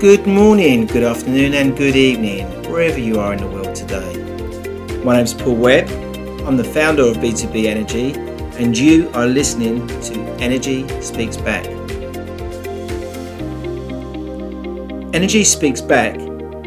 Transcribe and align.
Good 0.00 0.28
morning, 0.28 0.86
good 0.86 1.02
afternoon, 1.02 1.54
and 1.54 1.76
good 1.76 1.96
evening, 1.96 2.46
wherever 2.70 3.00
you 3.00 3.18
are 3.18 3.32
in 3.32 3.40
the 3.40 3.48
world 3.48 3.74
today. 3.74 5.02
My 5.02 5.16
name 5.16 5.24
is 5.24 5.34
Paul 5.34 5.56
Webb. 5.56 5.88
I'm 6.46 6.56
the 6.56 6.62
founder 6.62 7.02
of 7.02 7.16
B2B 7.16 7.64
Energy, 7.64 8.12
and 8.62 8.78
you 8.78 9.10
are 9.10 9.26
listening 9.26 9.88
to 9.88 10.20
Energy 10.38 10.86
Speaks 11.00 11.36
Back. 11.36 11.66
Energy 15.12 15.42
Speaks 15.42 15.80
Back 15.80 16.14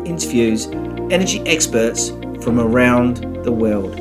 interviews 0.05 0.65
energy 1.09 1.39
experts 1.47 2.09
from 2.43 2.59
around 2.59 3.43
the 3.45 3.51
world. 3.53 4.00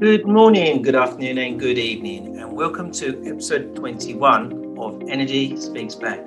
Good 0.00 0.28
morning, 0.28 0.82
good 0.82 0.94
afternoon, 0.94 1.38
and 1.38 1.58
good 1.58 1.76
evening, 1.76 2.38
and 2.38 2.52
welcome 2.52 2.92
to 2.92 3.20
episode 3.26 3.74
21 3.74 4.76
of 4.78 5.02
Energy 5.08 5.56
Speaks 5.56 5.96
Back. 5.96 6.24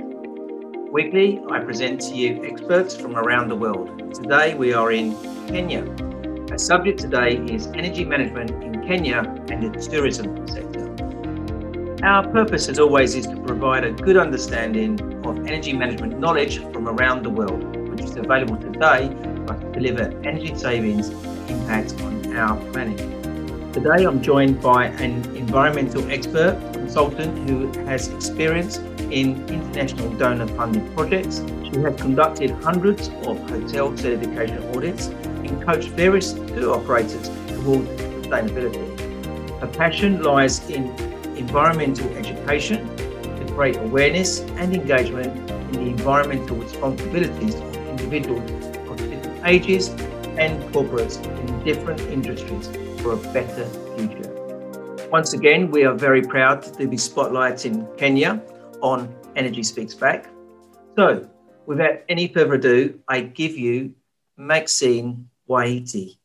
Weekly, 0.92 1.42
I 1.50 1.62
present 1.62 2.02
to 2.02 2.14
you 2.14 2.44
experts 2.44 2.98
from 2.98 3.16
around 3.16 3.48
the 3.48 3.56
world. 3.56 4.14
Today, 4.14 4.56
we 4.56 4.74
are 4.74 4.92
in 4.92 5.16
Kenya. 5.48 5.86
Our 6.52 6.58
subject 6.58 7.00
today 7.00 7.38
is 7.50 7.68
energy 7.68 8.04
management 8.04 8.50
in 8.62 8.86
Kenya 8.86 9.20
and 9.50 9.64
the 9.64 9.80
tourism 9.80 10.46
sector. 10.50 12.06
Our 12.06 12.28
purpose, 12.28 12.68
as 12.68 12.78
always, 12.78 13.16
is 13.16 13.26
to 13.28 13.38
provide 13.38 13.86
a 13.86 13.94
good 13.94 14.18
understanding 14.18 15.00
of 15.26 15.48
energy 15.48 15.72
management 15.72 16.20
knowledge 16.20 16.58
from 16.74 16.90
around 16.90 17.24
the 17.24 17.30
world, 17.30 17.64
which 17.90 18.02
is 18.02 18.18
available 18.18 18.58
today 18.58 19.08
to 19.48 19.72
deliver 19.72 20.12
energy 20.28 20.54
savings 20.56 21.08
impact 21.48 21.94
on 22.02 22.36
our 22.36 22.58
planet. 22.74 23.21
Today, 23.74 24.04
I'm 24.06 24.22
joined 24.22 24.62
by 24.62 24.88
an 24.88 25.24
environmental 25.34 26.06
expert 26.12 26.60
consultant 26.74 27.50
who 27.50 27.68
has 27.86 28.10
experience 28.10 28.80
in 29.12 29.48
international 29.48 30.10
donor 30.18 30.46
funded 30.46 30.94
projects. 30.94 31.42
She 31.64 31.80
has 31.80 31.96
conducted 31.96 32.52
hundreds 32.52 33.08
of 33.08 33.40
hotel 33.50 33.96
certification 33.96 34.62
audits 34.76 35.08
and 35.08 35.64
coached 35.64 35.88
various 35.92 36.34
tour 36.34 36.74
operators 36.74 37.30
towards 37.48 37.88
sustainability. 37.88 39.60
Her 39.62 39.68
passion 39.68 40.22
lies 40.22 40.70
in 40.70 40.88
environmental 41.38 42.10
education 42.18 42.86
to 42.98 43.54
create 43.56 43.78
awareness 43.78 44.42
and 44.42 44.76
engagement 44.76 45.50
in 45.50 45.72
the 45.72 45.92
environmental 45.92 46.58
responsibilities 46.58 47.56
of 47.56 47.76
individuals 47.88 48.52
of 48.90 48.98
different 48.98 49.48
ages 49.48 49.88
and 50.38 50.62
corporates 50.74 51.26
in 51.40 51.64
different 51.64 52.02
industries 52.02 52.68
for 53.02 53.14
a 53.14 53.34
better 53.34 53.66
future. 53.98 55.10
Once 55.12 55.34
again, 55.34 55.72
we 55.72 55.84
are 55.84 55.96
very 55.96 56.22
proud 56.22 56.62
to 56.62 56.88
be 56.88 56.98
spotlighting 56.98 57.98
Kenya 57.98 58.42
on 58.82 59.14
Energy 59.36 59.64
Speaks 59.64 59.96
Back. 59.96 60.30
So, 60.96 61.28
without 61.66 62.02
any 62.10 62.28
further 62.28 62.54
ado, 62.54 63.00
I 63.08 63.22
give 63.22 63.58
you 63.58 63.96
Maxine 64.38 65.30
Waiti. 65.50 66.18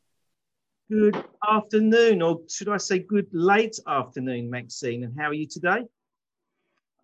Good 0.91 1.16
afternoon, 1.48 2.22
or 2.22 2.41
should 2.48 2.69
I 2.69 2.77
say 2.77 2.98
good 3.00 3.28
late 3.32 3.78
afternoon, 3.86 4.50
Maxine, 4.50 5.02
and 5.04 5.19
how 5.19 5.30
are 5.30 5.34
you 5.34 5.47
today? 5.47 5.86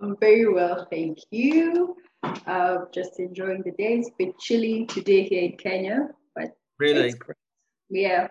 I'm 0.01 0.17
very 0.21 0.53
well, 0.53 0.87
thank 0.91 1.19
you. 1.31 1.97
Uh, 2.23 2.85
just 2.93 3.19
enjoying 3.19 3.63
the 3.65 3.73
day. 3.73 3.95
It's 3.95 4.09
a 4.09 4.13
bit 4.19 4.39
chilly 4.39 4.87
today 4.87 5.25
here 5.25 5.45
in 5.45 5.57
Kenya, 5.57 6.11
but 6.37 6.57
really, 6.79 7.15
yeah, 7.89 8.29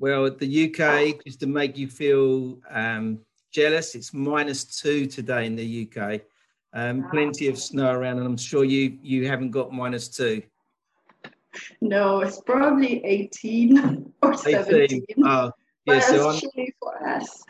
well, 0.00 0.30
the 0.30 0.64
UK, 0.64 1.22
just 1.24 1.40
to 1.40 1.46
make 1.46 1.76
you 1.76 1.86
feel 1.86 2.58
um, 2.70 3.20
jealous, 3.52 3.94
it's 3.94 4.14
minus 4.14 4.64
two 4.64 5.04
today 5.04 5.44
in 5.44 5.54
the 5.54 5.86
UK. 5.86 6.22
Um, 6.72 7.06
plenty 7.10 7.48
of 7.48 7.58
snow 7.58 7.92
around, 7.92 8.16
and 8.16 8.26
I'm 8.26 8.36
sure 8.36 8.64
you 8.64 8.96
you 9.02 9.28
haven't 9.28 9.50
got 9.50 9.72
minus 9.72 10.08
two. 10.08 10.42
No, 11.82 12.20
it's 12.20 12.40
probably 12.40 13.04
18 13.04 14.12
or 14.22 14.36
17. 14.36 15.04
Oh, 15.24 15.50
yeah, 15.84 16.00
so 16.00 16.30
I'm, 16.30 16.40
for 16.80 17.06
us. 17.06 17.44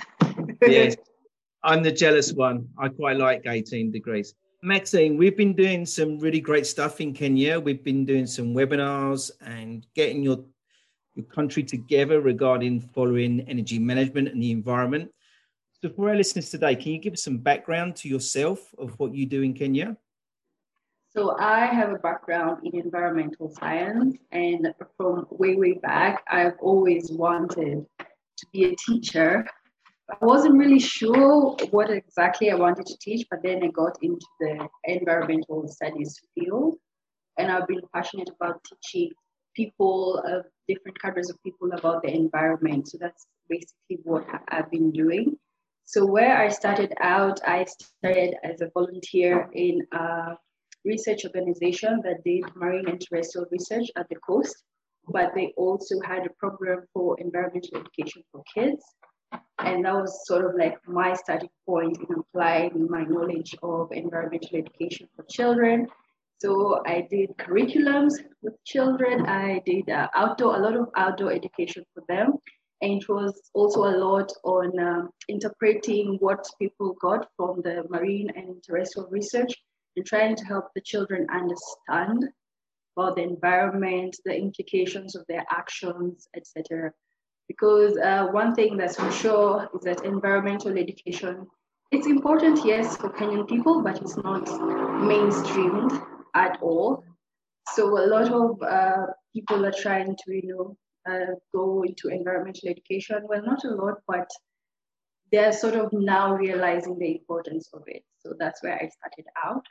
yes, 0.62 0.96
I'm 1.62 1.82
the 1.82 1.92
jealous 1.92 2.32
one. 2.32 2.66
I 2.78 2.88
quite 2.88 3.16
like 3.16 3.42
18 3.46 3.92
degrees. 3.92 4.34
Maxine, 4.62 5.16
we've 5.16 5.36
been 5.36 5.54
doing 5.54 5.86
some 5.86 6.18
really 6.18 6.40
great 6.40 6.66
stuff 6.66 7.00
in 7.00 7.12
Kenya. 7.12 7.60
We've 7.60 7.84
been 7.84 8.04
doing 8.04 8.26
some 8.26 8.54
webinars 8.54 9.30
and 9.40 9.86
getting 9.94 10.22
your 10.22 10.44
your 11.20 11.34
country 11.34 11.62
together 11.62 12.20
regarding 12.20 12.80
following 12.80 13.40
energy 13.48 13.78
management 13.78 14.28
and 14.28 14.42
the 14.42 14.50
environment. 14.50 15.10
So, 15.82 15.88
for 15.88 16.10
our 16.10 16.16
listeners 16.16 16.50
today, 16.50 16.74
can 16.74 16.92
you 16.92 16.98
give 16.98 17.14
us 17.14 17.22
some 17.22 17.38
background 17.38 17.96
to 17.96 18.08
yourself 18.08 18.74
of 18.78 18.98
what 18.98 19.14
you 19.14 19.26
do 19.26 19.42
in 19.42 19.54
Kenya? 19.54 19.96
So, 21.10 21.36
I 21.38 21.66
have 21.66 21.90
a 21.92 21.98
background 21.98 22.58
in 22.64 22.80
environmental 22.80 23.48
science, 23.48 24.16
and 24.32 24.74
from 24.96 25.26
way, 25.30 25.56
way 25.56 25.74
back, 25.74 26.22
I've 26.28 26.58
always 26.60 27.10
wanted 27.10 27.86
to 27.98 28.46
be 28.52 28.64
a 28.64 28.76
teacher. 28.76 29.46
I 30.10 30.24
wasn't 30.24 30.58
really 30.58 30.80
sure 30.80 31.56
what 31.70 31.90
exactly 31.90 32.50
I 32.50 32.56
wanted 32.56 32.86
to 32.86 32.96
teach, 32.98 33.26
but 33.30 33.42
then 33.42 33.62
I 33.62 33.68
got 33.68 33.96
into 34.02 34.26
the 34.40 34.68
environmental 34.84 35.66
studies 35.68 36.20
field, 36.34 36.76
and 37.38 37.50
I've 37.50 37.68
been 37.68 37.82
passionate 37.94 38.28
about 38.28 38.60
teaching 38.64 39.12
people, 39.54 40.22
of 40.26 40.44
different 40.68 41.00
cadres 41.00 41.30
of 41.30 41.42
people 41.42 41.72
about 41.72 42.02
the 42.02 42.14
environment. 42.14 42.88
So 42.88 42.98
that's 43.00 43.26
basically 43.48 43.98
what 44.04 44.26
I've 44.48 44.70
been 44.70 44.90
doing. 44.90 45.36
So 45.84 46.06
where 46.06 46.38
I 46.38 46.48
started 46.48 46.92
out, 47.00 47.40
I 47.44 47.66
started 47.66 48.36
as 48.44 48.60
a 48.60 48.70
volunteer 48.72 49.50
in 49.52 49.80
a 49.92 50.36
research 50.84 51.24
organization 51.24 52.00
that 52.04 52.22
did 52.24 52.44
marine 52.54 52.88
and 52.88 53.00
terrestrial 53.00 53.46
research 53.50 53.90
at 53.96 54.08
the 54.08 54.16
coast, 54.16 54.56
but 55.08 55.32
they 55.34 55.52
also 55.56 55.96
had 56.04 56.26
a 56.26 56.30
program 56.38 56.84
for 56.94 57.18
environmental 57.18 57.80
education 57.80 58.22
for 58.30 58.42
kids. 58.54 58.82
And 59.58 59.84
that 59.84 59.94
was 59.94 60.26
sort 60.26 60.44
of 60.44 60.52
like 60.56 60.76
my 60.86 61.14
starting 61.14 61.50
point 61.66 61.98
in 61.98 62.06
applying 62.18 62.88
my 62.88 63.02
knowledge 63.02 63.54
of 63.62 63.92
environmental 63.92 64.58
education 64.58 65.08
for 65.14 65.24
children 65.28 65.86
so 66.40 66.82
I 66.86 67.06
did 67.10 67.36
curriculums 67.36 68.14
with 68.40 68.54
children. 68.64 69.26
I 69.26 69.60
did 69.66 69.90
uh, 69.90 70.08
outdoor, 70.14 70.56
a 70.56 70.58
lot 70.58 70.74
of 70.74 70.88
outdoor 70.96 71.32
education 71.32 71.84
for 71.92 72.02
them. 72.08 72.38
And 72.80 73.02
it 73.02 73.08
was 73.10 73.38
also 73.52 73.84
a 73.84 73.96
lot 73.98 74.32
on 74.42 74.78
um, 74.78 75.10
interpreting 75.28 76.16
what 76.20 76.46
people 76.58 76.96
got 77.00 77.28
from 77.36 77.60
the 77.62 77.84
marine 77.90 78.30
and 78.34 78.62
terrestrial 78.62 79.10
research 79.10 79.52
and 79.96 80.06
trying 80.06 80.34
to 80.36 80.44
help 80.46 80.68
the 80.74 80.80
children 80.80 81.26
understand 81.30 82.24
about 82.96 83.16
the 83.16 83.22
environment, 83.22 84.16
the 84.24 84.34
implications 84.34 85.14
of 85.14 85.26
their 85.28 85.44
actions, 85.50 86.26
etc. 86.34 86.90
Because 87.48 87.98
uh, 87.98 88.28
one 88.28 88.54
thing 88.54 88.78
that's 88.78 88.96
for 88.96 89.12
sure 89.12 89.68
is 89.74 89.82
that 89.82 90.06
environmental 90.06 90.78
education 90.78 91.46
it's 91.92 92.06
important, 92.06 92.64
yes, 92.64 92.96
for 92.96 93.10
Kenyan 93.10 93.48
people, 93.48 93.82
but 93.82 94.00
it's 94.00 94.16
not 94.16 94.44
mainstreamed 94.46 96.00
at 96.34 96.58
all. 96.62 97.04
So 97.74 97.98
a 97.98 98.06
lot 98.06 98.32
of 98.32 98.62
uh, 98.62 99.06
people 99.34 99.64
are 99.64 99.72
trying 99.72 100.16
to, 100.24 100.32
you 100.34 100.46
know, 100.46 100.76
uh, 101.10 101.34
go 101.52 101.82
into 101.82 102.08
environmental 102.08 102.68
education. 102.68 103.22
Well, 103.28 103.42
not 103.42 103.64
a 103.64 103.70
lot, 103.70 103.98
but 104.06 104.28
they're 105.32 105.52
sort 105.52 105.74
of 105.74 105.92
now 105.92 106.34
realizing 106.34 106.98
the 106.98 107.12
importance 107.12 107.68
of 107.72 107.82
it. 107.86 108.02
So 108.18 108.34
that's 108.38 108.62
where 108.62 108.74
I 108.74 108.88
started 108.88 109.26
out. 109.44 109.64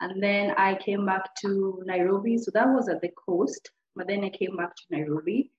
And 0.00 0.22
then 0.22 0.54
I 0.56 0.76
came 0.76 1.06
back 1.06 1.34
to 1.42 1.82
Nairobi. 1.86 2.38
So 2.38 2.50
that 2.54 2.68
was 2.68 2.88
at 2.88 3.00
the 3.00 3.10
coast, 3.26 3.70
but 3.96 4.06
then 4.06 4.24
I 4.24 4.28
came 4.28 4.56
back 4.56 4.76
to 4.76 4.82
Nairobi 4.90 5.50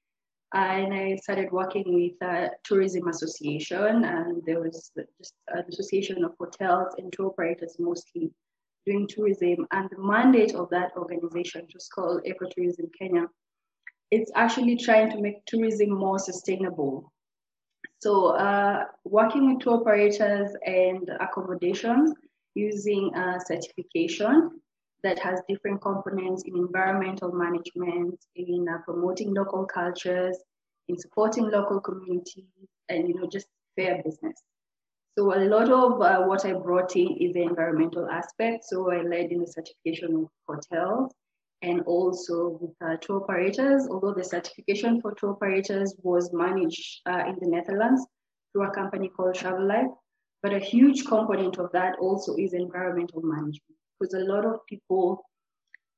and 0.53 0.93
I 0.93 1.15
started 1.17 1.51
working 1.51 1.93
with 1.93 2.27
a 2.27 2.49
tourism 2.63 3.07
association, 3.07 4.03
and 4.03 4.41
there 4.45 4.59
was 4.59 4.73
just 4.73 4.91
an 4.97 5.65
association 5.69 6.23
of 6.23 6.33
hotels 6.39 6.95
and 6.97 7.13
tour 7.13 7.27
operators 7.27 7.75
mostly 7.77 8.31
doing 8.89 9.07
tourism. 9.07 9.67
And 9.71 9.89
the 9.89 10.01
mandate 10.01 10.55
of 10.55 10.69
that 10.69 10.91
organization, 10.97 11.61
which 11.63 11.75
was 11.75 11.87
called 11.87 12.23
Ecotourism 12.23 12.89
Kenya, 12.97 13.27
it's 14.11 14.31
actually 14.35 14.77
trying 14.77 15.11
to 15.11 15.21
make 15.21 15.45
tourism 15.45 15.91
more 15.91 16.19
sustainable. 16.19 17.11
So, 17.99 18.29
uh, 18.29 18.85
working 19.03 19.53
with 19.53 19.63
tour 19.63 19.75
operators 19.81 20.49
and 20.65 21.09
accommodations 21.19 22.13
using 22.55 23.13
a 23.13 23.39
certification 23.45 24.61
that 25.03 25.19
has 25.19 25.41
different 25.47 25.81
components 25.81 26.43
in 26.45 26.55
environmental 26.55 27.31
management, 27.31 28.17
in 28.35 28.67
uh, 28.67 28.79
promoting 28.85 29.33
local 29.33 29.65
cultures, 29.65 30.37
in 30.87 30.97
supporting 30.97 31.49
local 31.49 31.79
communities, 31.79 32.45
and 32.89 33.07
you 33.07 33.15
know 33.15 33.27
just 33.27 33.47
fair 33.75 34.01
business. 34.03 34.41
So 35.19 35.35
a 35.35 35.43
lot 35.43 35.69
of 35.69 36.01
uh, 36.01 36.21
what 36.27 36.45
I 36.45 36.53
brought 36.53 36.95
in 36.95 37.17
is 37.17 37.33
the 37.33 37.41
environmental 37.41 38.07
aspect. 38.09 38.63
So 38.63 38.89
I 38.89 39.01
led 39.01 39.33
in 39.33 39.41
the 39.41 39.47
certification 39.47 40.15
of 40.15 40.29
hotels 40.47 41.11
and 41.61 41.81
also 41.81 42.57
with 42.61 42.71
uh, 42.79 42.95
tour 43.01 43.23
operators, 43.23 43.85
although 43.91 44.13
the 44.13 44.23
certification 44.23 45.01
for 45.01 45.13
tour 45.15 45.31
operators 45.31 45.93
was 46.03 46.31
managed 46.31 47.01
uh, 47.05 47.25
in 47.27 47.35
the 47.41 47.47
Netherlands 47.47 48.07
through 48.53 48.69
a 48.69 48.71
company 48.71 49.09
called 49.09 49.35
Travelife. 49.35 49.93
But 50.41 50.53
a 50.53 50.59
huge 50.59 51.05
component 51.05 51.57
of 51.57 51.69
that 51.73 51.97
also 51.99 52.37
is 52.37 52.53
environmental 52.53 53.21
management 53.21 53.75
because 53.99 54.13
a 54.13 54.19
lot 54.19 54.45
of 54.45 54.65
people 54.67 55.25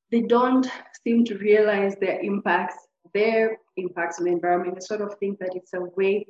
they 0.10 0.22
don't 0.22 0.68
seem 1.04 1.26
to 1.26 1.38
realize 1.38 1.96
their 2.02 2.20
impacts, 2.22 2.88
their 3.14 3.60
impacts 3.78 4.18
on 4.18 4.26
the 4.26 4.32
environment. 4.32 4.80
They 4.80 4.82
sort 4.82 5.02
of 5.02 5.14
think 5.20 5.38
that 5.42 5.52
it's 5.54 5.76
a 5.76 5.82
way 5.96 6.26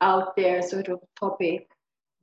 out 0.00 0.34
there 0.34 0.62
sort 0.62 0.88
of 0.88 0.98
topic, 1.20 1.66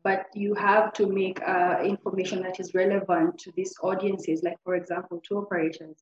but 0.04 0.28
you 0.34 0.54
have 0.54 0.94
to 0.94 1.08
make 1.08 1.42
uh, 1.48 1.80
information 1.84 2.42
that 2.44 2.60
is 2.60 2.74
relevant 2.74 3.38
to 3.40 3.52
these 3.56 3.76
audiences, 3.82 4.44
like 4.44 4.58
for 4.64 4.76
example, 4.76 5.22
tour 5.24 5.42
operators. 5.42 5.98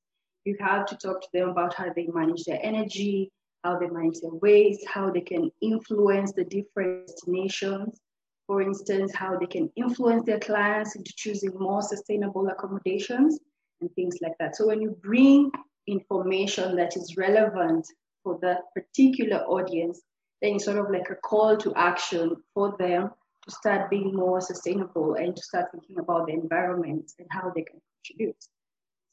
You 0.46 0.56
have 0.60 0.86
to 0.88 0.98
talk 0.98 1.22
to 1.22 1.28
them 1.34 1.50
about 1.50 1.74
how 1.74 1.92
they 1.94 2.08
manage 2.08 2.44
their 2.46 2.60
energy, 2.62 3.32
how 3.64 3.80
they 3.80 3.88
manage 3.88 4.20
their 4.22 4.34
waste, 4.34 4.86
how 4.88 5.10
they 5.10 5.22
can 5.22 5.52
influence 5.62 6.32
the 6.32 6.46
different 6.46 7.08
destinations. 7.08 8.00
For 8.46 8.62
instance, 8.62 9.14
how 9.14 9.38
they 9.38 9.46
can 9.46 9.70
influence 9.76 10.24
their 10.26 10.40
clients 10.40 10.96
into 10.96 11.12
choosing 11.16 11.52
more 11.60 11.82
sustainable 11.82 12.48
accommodations 12.48 13.40
and 13.82 13.94
things 13.96 14.16
like 14.22 14.38
that. 14.40 14.56
So 14.56 14.68
when 14.68 14.82
you 14.82 14.92
bring 15.02 15.52
information 15.88 16.76
that 16.78 16.96
is 16.96 17.18
relevant 17.18 17.88
for 18.24 18.40
that 18.42 18.62
particular 18.74 19.40
audience, 19.40 20.02
then 20.42 20.56
it's 20.56 20.66
sort 20.66 20.78
of 20.78 20.90
like 20.92 21.10
a 21.10 21.16
call 21.16 21.58
to 21.58 21.74
action 21.76 22.38
for 22.54 22.76
them 22.78 23.12
to 23.48 23.56
start 23.56 23.90
being 23.90 24.14
more 24.14 24.42
sustainable 24.42 25.16
and 25.16 25.36
to 25.36 25.42
start 25.42 25.68
thinking 25.72 26.00
about 26.00 26.28
the 26.28 26.34
environment 26.34 27.12
and 27.20 27.28
how 27.32 27.52
they 27.56 27.64
can 27.64 27.80
contribute. 28.06 28.44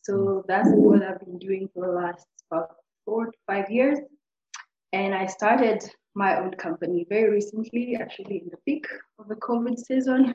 So 0.02 0.44
that's 0.48 0.68
what 0.70 1.02
I've 1.02 1.20
been 1.20 1.38
doing 1.38 1.68
for 1.72 1.86
the 1.86 1.92
last 1.92 2.26
about 2.50 2.76
four 3.04 3.26
to 3.26 3.38
five 3.46 3.70
years. 3.70 3.98
And 4.92 5.14
I 5.14 5.26
started 5.26 5.82
my 6.14 6.38
own 6.38 6.52
company 6.52 7.06
very 7.08 7.30
recently, 7.30 7.96
actually 8.00 8.38
in 8.44 8.50
the 8.50 8.58
peak 8.64 8.86
of 9.18 9.28
the 9.28 9.36
COVID 9.36 9.78
season. 9.78 10.34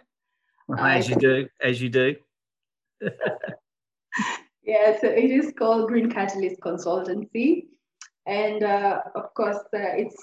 Well, 0.68 0.80
as 0.86 1.10
you 1.10 1.16
do, 1.16 1.48
as 1.62 1.82
you 1.82 1.90
do. 1.90 2.16
yeah, 4.64 5.00
so 5.00 5.08
it 5.08 5.32
is 5.32 5.54
called 5.58 5.88
Green 5.88 6.12
Catalyst 6.12 6.60
Consultancy. 6.62 7.68
And 8.26 8.64
uh, 8.64 9.02
of 9.16 9.34
course, 9.34 9.58
uh, 9.74 9.94
it's 9.96 10.18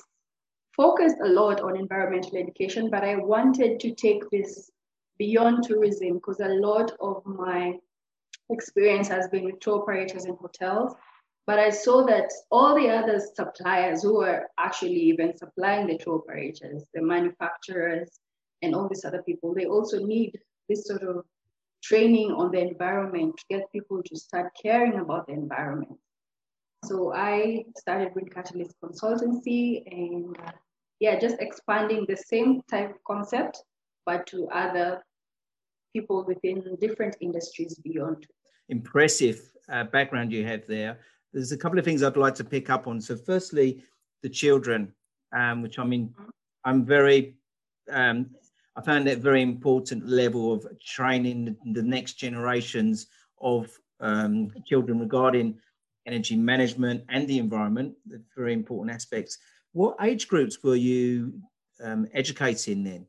focused 0.76 1.17
a 1.23 1.28
lot 1.28 1.61
on 1.61 1.76
environmental 1.76 2.37
education, 2.37 2.90
but 2.90 3.02
I 3.02 3.17
wanted 3.17 3.81
to 3.81 3.94
take 3.94 4.28
this 4.31 4.70
beyond 5.19 5.64
tourism 5.64 6.14
because 6.14 6.40
a 6.40 6.49
lot 6.49 6.93
of 7.00 7.25
my 7.25 7.78
experience 8.50 9.08
has 9.08 9.28
been 9.28 9.44
with 9.44 9.61
tour 9.61 9.81
operators 9.81 10.25
and 10.26 10.37
hotels. 10.38 10.94
But 11.46 11.58
I 11.58 11.70
saw 11.70 12.05
that 12.06 12.31
all 12.50 12.75
the 12.75 12.90
other 12.90 13.20
suppliers 13.34 14.02
who 14.02 14.19
were 14.19 14.49
actually 14.58 15.00
even 15.00 15.37
supplying 15.37 15.87
the 15.87 15.96
tour 15.96 16.17
operators, 16.17 16.84
the 16.93 17.02
manufacturers, 17.02 18.11
and 18.62 18.75
all 18.75 18.88
these 18.88 19.05
other 19.05 19.23
people, 19.23 19.55
they 19.55 19.67
also 19.67 20.05
need 20.05 20.38
this 20.69 20.87
sort 20.87 21.02
of 21.02 21.25
training 21.82 22.32
on 22.32 22.50
the 22.50 22.58
environment 22.58 23.37
to 23.37 23.44
get 23.49 23.70
people 23.70 24.02
to 24.02 24.17
start 24.17 24.50
caring 24.61 24.99
about 24.99 25.26
the 25.26 25.34
environment. 25.34 25.96
So 26.84 27.12
I 27.14 27.64
started 27.76 28.14
with 28.14 28.34
Catalyst 28.34 28.75
Consultancy 28.82 29.82
and 29.87 30.37
uh, 30.44 30.52
yeah, 31.00 31.19
just 31.19 31.37
expanding 31.40 32.06
the 32.08 32.16
same 32.16 32.62
type 32.70 32.90
of 32.90 33.04
concept, 33.04 33.62
but 34.04 34.26
to 34.28 34.48
other 34.48 35.02
people 35.93 36.25
within 36.26 36.76
different 36.81 37.16
industries 37.20 37.78
beyond. 37.82 38.26
Impressive 38.69 39.40
uh, 39.70 39.84
background 39.84 40.32
you 40.32 40.46
have 40.46 40.66
there. 40.66 40.98
There's 41.32 41.52
a 41.52 41.56
couple 41.56 41.78
of 41.78 41.84
things 41.84 42.02
I'd 42.02 42.16
like 42.16 42.34
to 42.37 42.44
pick 42.44 42.70
up 42.70 42.87
on. 42.87 43.00
So, 43.00 43.16
firstly, 43.16 43.82
the 44.22 44.28
children, 44.28 44.93
um, 45.34 45.62
which 45.62 45.78
I 45.78 45.84
mean, 45.84 46.08
mm-hmm. 46.08 46.31
I'm 46.64 46.84
very, 46.84 47.37
um, 47.90 48.31
I 48.76 48.82
found 48.82 49.06
that 49.06 49.19
very 49.19 49.42
important 49.42 50.06
level 50.06 50.52
of 50.52 50.66
training 50.84 51.56
the 51.72 51.82
next 51.82 52.14
generations 52.14 53.06
of 53.40 53.70
um, 54.00 54.50
children 54.66 54.99
regarding 54.99 55.58
energy 56.06 56.37
management 56.37 57.04
and 57.08 57.28
the 57.28 57.38
environment. 57.38 57.94
The 58.06 58.22
very 58.37 58.52
important 58.52 58.94
aspects. 58.94 59.38
What 59.76 59.96
age 60.00 60.28
groups 60.28 60.62
were 60.62 60.75
you 60.75 61.34
um, 61.82 62.08
educating 62.14 62.82
then? 62.82 63.06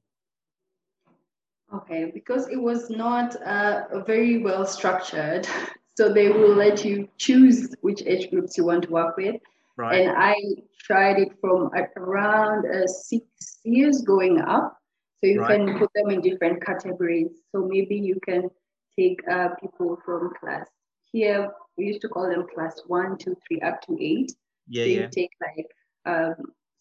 Okay, 1.73 2.11
because 2.13 2.47
it 2.49 2.61
was 2.61 2.89
not 2.89 3.35
uh, 3.41 4.03
very 4.05 4.39
well 4.39 4.65
structured, 4.65 5.47
so 5.97 6.11
they 6.11 6.29
will 6.29 6.55
let 6.55 6.83
you 6.83 7.07
choose 7.17 7.73
which 7.81 8.01
age 8.05 8.29
groups 8.29 8.57
you 8.57 8.65
want 8.65 8.83
to 8.83 8.89
work 8.89 9.15
with. 9.15 9.35
Right. 9.77 10.01
And 10.01 10.17
I 10.17 10.35
tried 10.77 11.19
it 11.19 11.29
from 11.39 11.71
around 11.95 12.65
uh, 12.65 12.87
six 12.87 13.25
years 13.63 14.01
going 14.01 14.41
up. 14.41 14.77
So 15.23 15.27
you 15.27 15.41
right. 15.41 15.65
can 15.65 15.79
put 15.79 15.89
them 15.95 16.09
in 16.09 16.21
different 16.21 16.65
categories. 16.65 17.31
So 17.51 17.65
maybe 17.65 17.95
you 17.95 18.19
can 18.25 18.49
take 18.99 19.21
uh, 19.29 19.49
people 19.61 19.97
from 20.05 20.33
class 20.39 20.67
here, 21.11 21.49
we 21.77 21.85
used 21.85 22.01
to 22.01 22.09
call 22.09 22.29
them 22.29 22.45
class 22.53 22.81
one, 22.87 23.17
two, 23.17 23.35
three, 23.47 23.61
up 23.61 23.81
to 23.83 23.97
eight. 23.99 24.31
Yeah, 24.67 24.83
so 24.83 24.89
you 24.89 24.99
yeah. 25.01 25.07
take 25.07 25.31
like 25.41 25.67
um, 26.05 26.35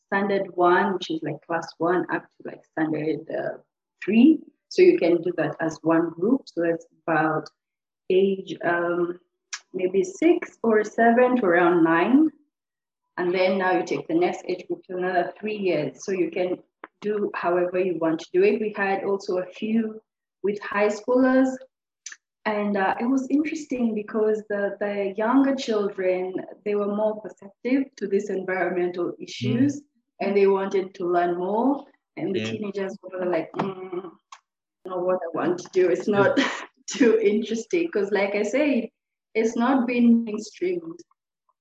standard 0.06 0.46
one, 0.54 0.94
which 0.94 1.10
is 1.10 1.20
like 1.22 1.44
class 1.46 1.68
one, 1.78 2.06
up 2.12 2.22
to 2.22 2.48
like 2.48 2.64
standard 2.64 3.20
uh, 3.30 3.58
three. 4.04 4.38
So 4.68 4.82
you 4.82 4.98
can 4.98 5.22
do 5.22 5.32
that 5.36 5.56
as 5.60 5.78
one 5.82 6.10
group. 6.10 6.42
So 6.46 6.62
that's 6.62 6.86
about 7.06 7.48
age 8.10 8.56
um, 8.64 9.18
maybe 9.72 10.02
six 10.02 10.58
or 10.62 10.82
seven 10.84 11.36
to 11.36 11.46
around 11.46 11.84
nine. 11.84 12.30
And 13.18 13.32
then 13.32 13.58
now 13.58 13.72
you 13.72 13.84
take 13.84 14.08
the 14.08 14.14
next 14.14 14.44
age 14.46 14.66
group 14.66 14.82
to 14.84 14.96
another 14.96 15.32
three 15.38 15.56
years. 15.56 16.04
So 16.04 16.12
you 16.12 16.30
can 16.30 16.58
do 17.00 17.30
however 17.34 17.78
you 17.78 17.98
want 17.98 18.20
to 18.20 18.26
do 18.32 18.42
it. 18.42 18.60
We 18.60 18.74
had 18.76 19.04
also 19.04 19.38
a 19.38 19.46
few 19.46 20.00
with 20.42 20.60
high 20.60 20.88
schoolers. 20.88 21.48
And 22.44 22.76
uh, 22.76 22.94
it 23.00 23.06
was 23.06 23.26
interesting 23.28 23.94
because 23.94 24.42
the, 24.48 24.76
the 24.78 25.14
younger 25.16 25.54
children, 25.56 26.34
they 26.64 26.74
were 26.74 26.94
more 26.94 27.20
perceptive 27.20 27.84
to 27.96 28.06
these 28.06 28.30
environmental 28.30 29.14
issues 29.20 29.80
mm. 29.80 29.84
And 30.20 30.36
they 30.36 30.46
wanted 30.46 30.94
to 30.94 31.06
learn 31.06 31.38
more. 31.38 31.84
And 32.16 32.34
the 32.34 32.40
yeah. 32.40 32.50
teenagers 32.52 32.96
were 33.02 33.26
like, 33.26 33.52
mm, 33.52 34.10
know 34.86 34.98
what 34.98 35.16
I 35.16 35.36
want 35.36 35.58
to 35.58 35.68
do. 35.72 35.88
It's 35.88 36.08
not 36.08 36.38
too 36.86 37.18
interesting 37.18 37.86
because, 37.86 38.10
like 38.10 38.34
I 38.34 38.42
said, 38.42 38.88
it's 39.34 39.56
not 39.56 39.86
been 39.86 40.24
mainstreamed 40.24 40.98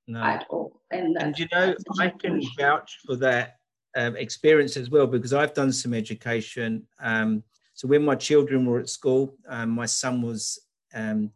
no. 0.07 0.21
at 0.21 0.45
all. 0.49 0.81
And, 0.91 1.17
and 1.19 1.37
you 1.37 1.47
know, 1.51 1.75
I 1.99 2.09
can 2.09 2.41
vouch 2.57 2.99
for 3.05 3.15
that 3.17 3.57
um, 3.97 4.15
experience 4.15 4.77
as 4.77 4.89
well 4.89 5.07
because 5.07 5.33
I've 5.33 5.53
done 5.53 5.71
some 5.71 5.93
education. 5.93 6.87
Um, 6.99 7.43
so 7.73 7.87
when 7.87 8.05
my 8.05 8.15
children 8.15 8.65
were 8.65 8.79
at 8.79 8.89
school, 8.89 9.35
um, 9.49 9.71
my 9.71 9.85
son 9.85 10.21
was 10.21 10.59
um, 10.93 11.31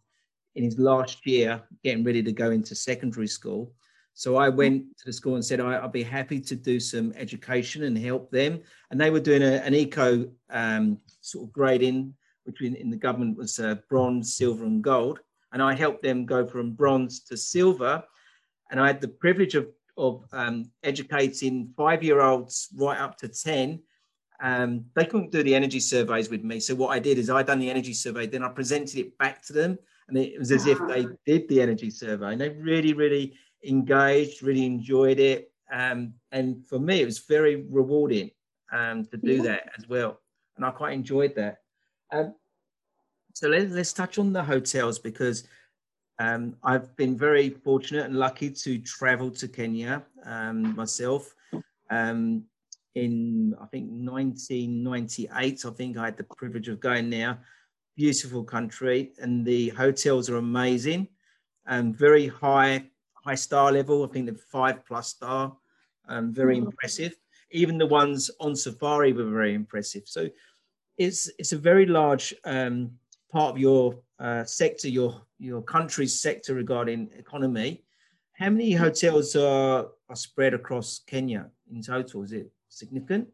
in 0.55 0.63
his 0.63 0.79
last 0.79 1.25
year, 1.25 1.61
getting 1.83 2.03
ready 2.03 2.23
to 2.23 2.31
go 2.31 2.51
into 2.51 2.75
secondary 2.75 3.27
school. 3.27 3.73
So 4.19 4.35
I 4.35 4.49
went 4.49 4.97
to 4.97 5.05
the 5.05 5.13
school 5.13 5.35
and 5.35 5.45
said 5.45 5.61
I, 5.61 5.79
would 5.81 5.93
be 5.93 6.03
happy 6.03 6.41
to 6.41 6.53
do 6.53 6.77
some 6.77 7.13
education 7.15 7.83
and 7.83 7.97
help 7.97 8.29
them. 8.31 8.59
And 8.91 8.99
they 8.99 9.11
were 9.11 9.21
doing 9.21 9.41
a, 9.41 9.63
an 9.63 9.73
eco 9.73 10.29
um, 10.49 10.97
sort 11.21 11.45
of 11.45 11.53
grading, 11.53 12.13
which 12.43 12.61
in, 12.61 12.75
in 12.75 12.89
the 12.89 12.97
government 12.97 13.37
was 13.37 13.59
uh, 13.59 13.75
bronze, 13.89 14.35
silver, 14.35 14.65
and 14.65 14.83
gold. 14.83 15.21
And 15.53 15.63
I 15.63 15.73
helped 15.73 16.03
them 16.03 16.25
go 16.25 16.45
from 16.45 16.71
bronze 16.73 17.21
to 17.29 17.37
silver. 17.37 18.03
And 18.69 18.77
I 18.81 18.87
had 18.87 18.99
the 18.99 19.07
privilege 19.07 19.55
of, 19.55 19.69
of 19.95 20.25
um, 20.33 20.69
educating 20.83 21.73
five 21.77 22.03
year 22.03 22.19
olds 22.19 22.67
right 22.75 22.99
up 22.99 23.17
to 23.19 23.29
10. 23.29 23.81
Um, 24.41 24.83
they 24.95 25.05
couldn't 25.05 25.31
do 25.31 25.43
the 25.43 25.55
energy 25.55 25.79
surveys 25.79 26.29
with 26.29 26.43
me. 26.43 26.59
So 26.59 26.75
what 26.75 26.89
I 26.89 26.99
did 26.99 27.19
is 27.19 27.29
I 27.29 27.41
done 27.41 27.59
the 27.59 27.69
energy 27.69 27.93
survey, 27.93 28.27
then 28.27 28.43
I 28.43 28.49
presented 28.49 28.99
it 28.99 29.17
back 29.17 29.41
to 29.43 29.53
them. 29.53 29.79
And 30.09 30.17
it 30.17 30.37
was 30.37 30.51
as 30.51 30.65
if 30.65 30.77
they 30.89 31.05
ah. 31.05 31.09
did 31.25 31.47
the 31.47 31.61
energy 31.61 31.89
survey. 31.89 32.33
And 32.33 32.41
they 32.41 32.49
really, 32.49 32.91
really 32.91 33.35
engaged, 33.63 34.43
really 34.43 34.65
enjoyed 34.65 35.19
it. 35.19 35.51
Um, 35.71 36.13
and 36.31 36.65
for 36.65 36.79
me, 36.79 37.01
it 37.01 37.05
was 37.05 37.19
very 37.19 37.67
rewarding 37.69 38.31
um, 38.71 39.05
to 39.05 39.17
do 39.17 39.37
yeah. 39.37 39.43
that 39.43 39.71
as 39.77 39.87
well. 39.87 40.19
And 40.57 40.65
I 40.65 40.71
quite 40.71 40.93
enjoyed 40.93 41.35
that. 41.35 41.59
Um, 42.11 42.35
so 43.33 43.47
let, 43.47 43.71
us 43.71 43.93
touch 43.93 44.17
on 44.17 44.33
the 44.33 44.43
hotels 44.43 44.99
because 44.99 45.47
um, 46.19 46.55
I've 46.63 46.95
been 46.97 47.17
very 47.17 47.49
fortunate 47.49 48.05
and 48.05 48.15
lucky 48.15 48.49
to 48.51 48.79
travel 48.79 49.31
to 49.31 49.47
Kenya 49.47 50.03
um, 50.25 50.75
myself. 50.75 51.33
Um, 51.89 52.43
in 52.95 53.55
I 53.61 53.65
think 53.67 53.89
1998, 53.89 55.65
I 55.65 55.69
think 55.69 55.97
I 55.97 56.05
had 56.05 56.17
the 56.17 56.23
privilege 56.23 56.67
of 56.67 56.79
going 56.79 57.09
there. 57.09 57.37
Beautiful 57.95 58.43
country, 58.43 59.11
and 59.19 59.45
the 59.45 59.69
hotels 59.69 60.29
are 60.29 60.37
amazing 60.37 61.07
and 61.67 61.95
very 61.95 62.27
high 62.27 62.83
high 63.23 63.35
star 63.35 63.71
level. 63.71 64.03
I 64.03 64.07
think 64.07 64.25
they're 64.25 64.35
five 64.35 64.85
plus 64.85 65.09
star, 65.09 65.55
um, 66.07 66.33
very 66.33 66.57
mm-hmm. 66.57 66.67
impressive. 66.67 67.15
Even 67.51 67.77
the 67.77 67.85
ones 67.85 68.29
on 68.39 68.55
safari 68.55 69.13
were 69.13 69.29
very 69.29 69.53
impressive. 69.53 70.03
So 70.05 70.29
it's 70.97 71.29
it's 71.39 71.51
a 71.51 71.57
very 71.57 71.85
large 71.85 72.33
um, 72.45 72.91
part 73.31 73.55
of 73.55 73.57
your 73.57 73.99
uh, 74.19 74.43
sector, 74.43 74.89
your 74.89 75.21
your 75.39 75.61
country's 75.61 76.19
sector 76.19 76.53
regarding 76.53 77.09
economy. 77.17 77.83
How 78.33 78.49
many 78.49 78.71
hotels 78.71 79.35
are, 79.35 79.87
are 80.09 80.15
spread 80.15 80.53
across 80.53 81.01
Kenya 81.05 81.49
in 81.71 81.81
total? 81.81 82.23
Is 82.23 82.31
it 82.31 82.49
significant? 82.69 83.27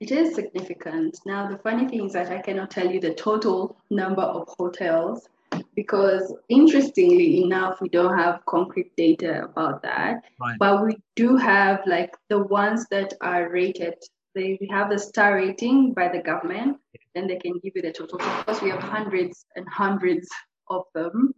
It 0.00 0.12
is 0.12 0.34
significant. 0.34 1.18
Now, 1.26 1.46
the 1.46 1.58
funny 1.58 1.86
thing 1.86 2.06
is 2.06 2.14
that 2.14 2.30
I 2.30 2.40
cannot 2.40 2.70
tell 2.70 2.90
you 2.90 3.00
the 3.00 3.12
total 3.12 3.76
number 3.90 4.22
of 4.22 4.48
hotels 4.56 5.28
because, 5.74 6.34
interestingly 6.48 7.42
enough, 7.42 7.80
we 7.80 7.88
don't 7.88 8.16
have 8.16 8.44
concrete 8.46 8.94
data 8.96 9.44
about 9.44 9.82
that. 9.82 10.22
Right. 10.40 10.56
But 10.58 10.84
we 10.84 10.96
do 11.16 11.36
have 11.36 11.82
like 11.86 12.14
the 12.28 12.38
ones 12.38 12.86
that 12.90 13.14
are 13.20 13.50
rated. 13.50 13.94
They 14.34 14.58
have 14.70 14.90
the 14.90 14.98
star 14.98 15.36
rating 15.36 15.92
by 15.92 16.08
the 16.08 16.22
government, 16.22 16.78
then 17.14 17.26
they 17.26 17.36
can 17.36 17.58
give 17.64 17.72
you 17.74 17.82
the 17.82 17.92
total. 17.92 18.20
Of 18.20 18.46
course, 18.46 18.62
we 18.62 18.70
have 18.70 18.80
hundreds 18.80 19.44
and 19.56 19.68
hundreds 19.68 20.28
of 20.68 20.84
them, 20.94 21.32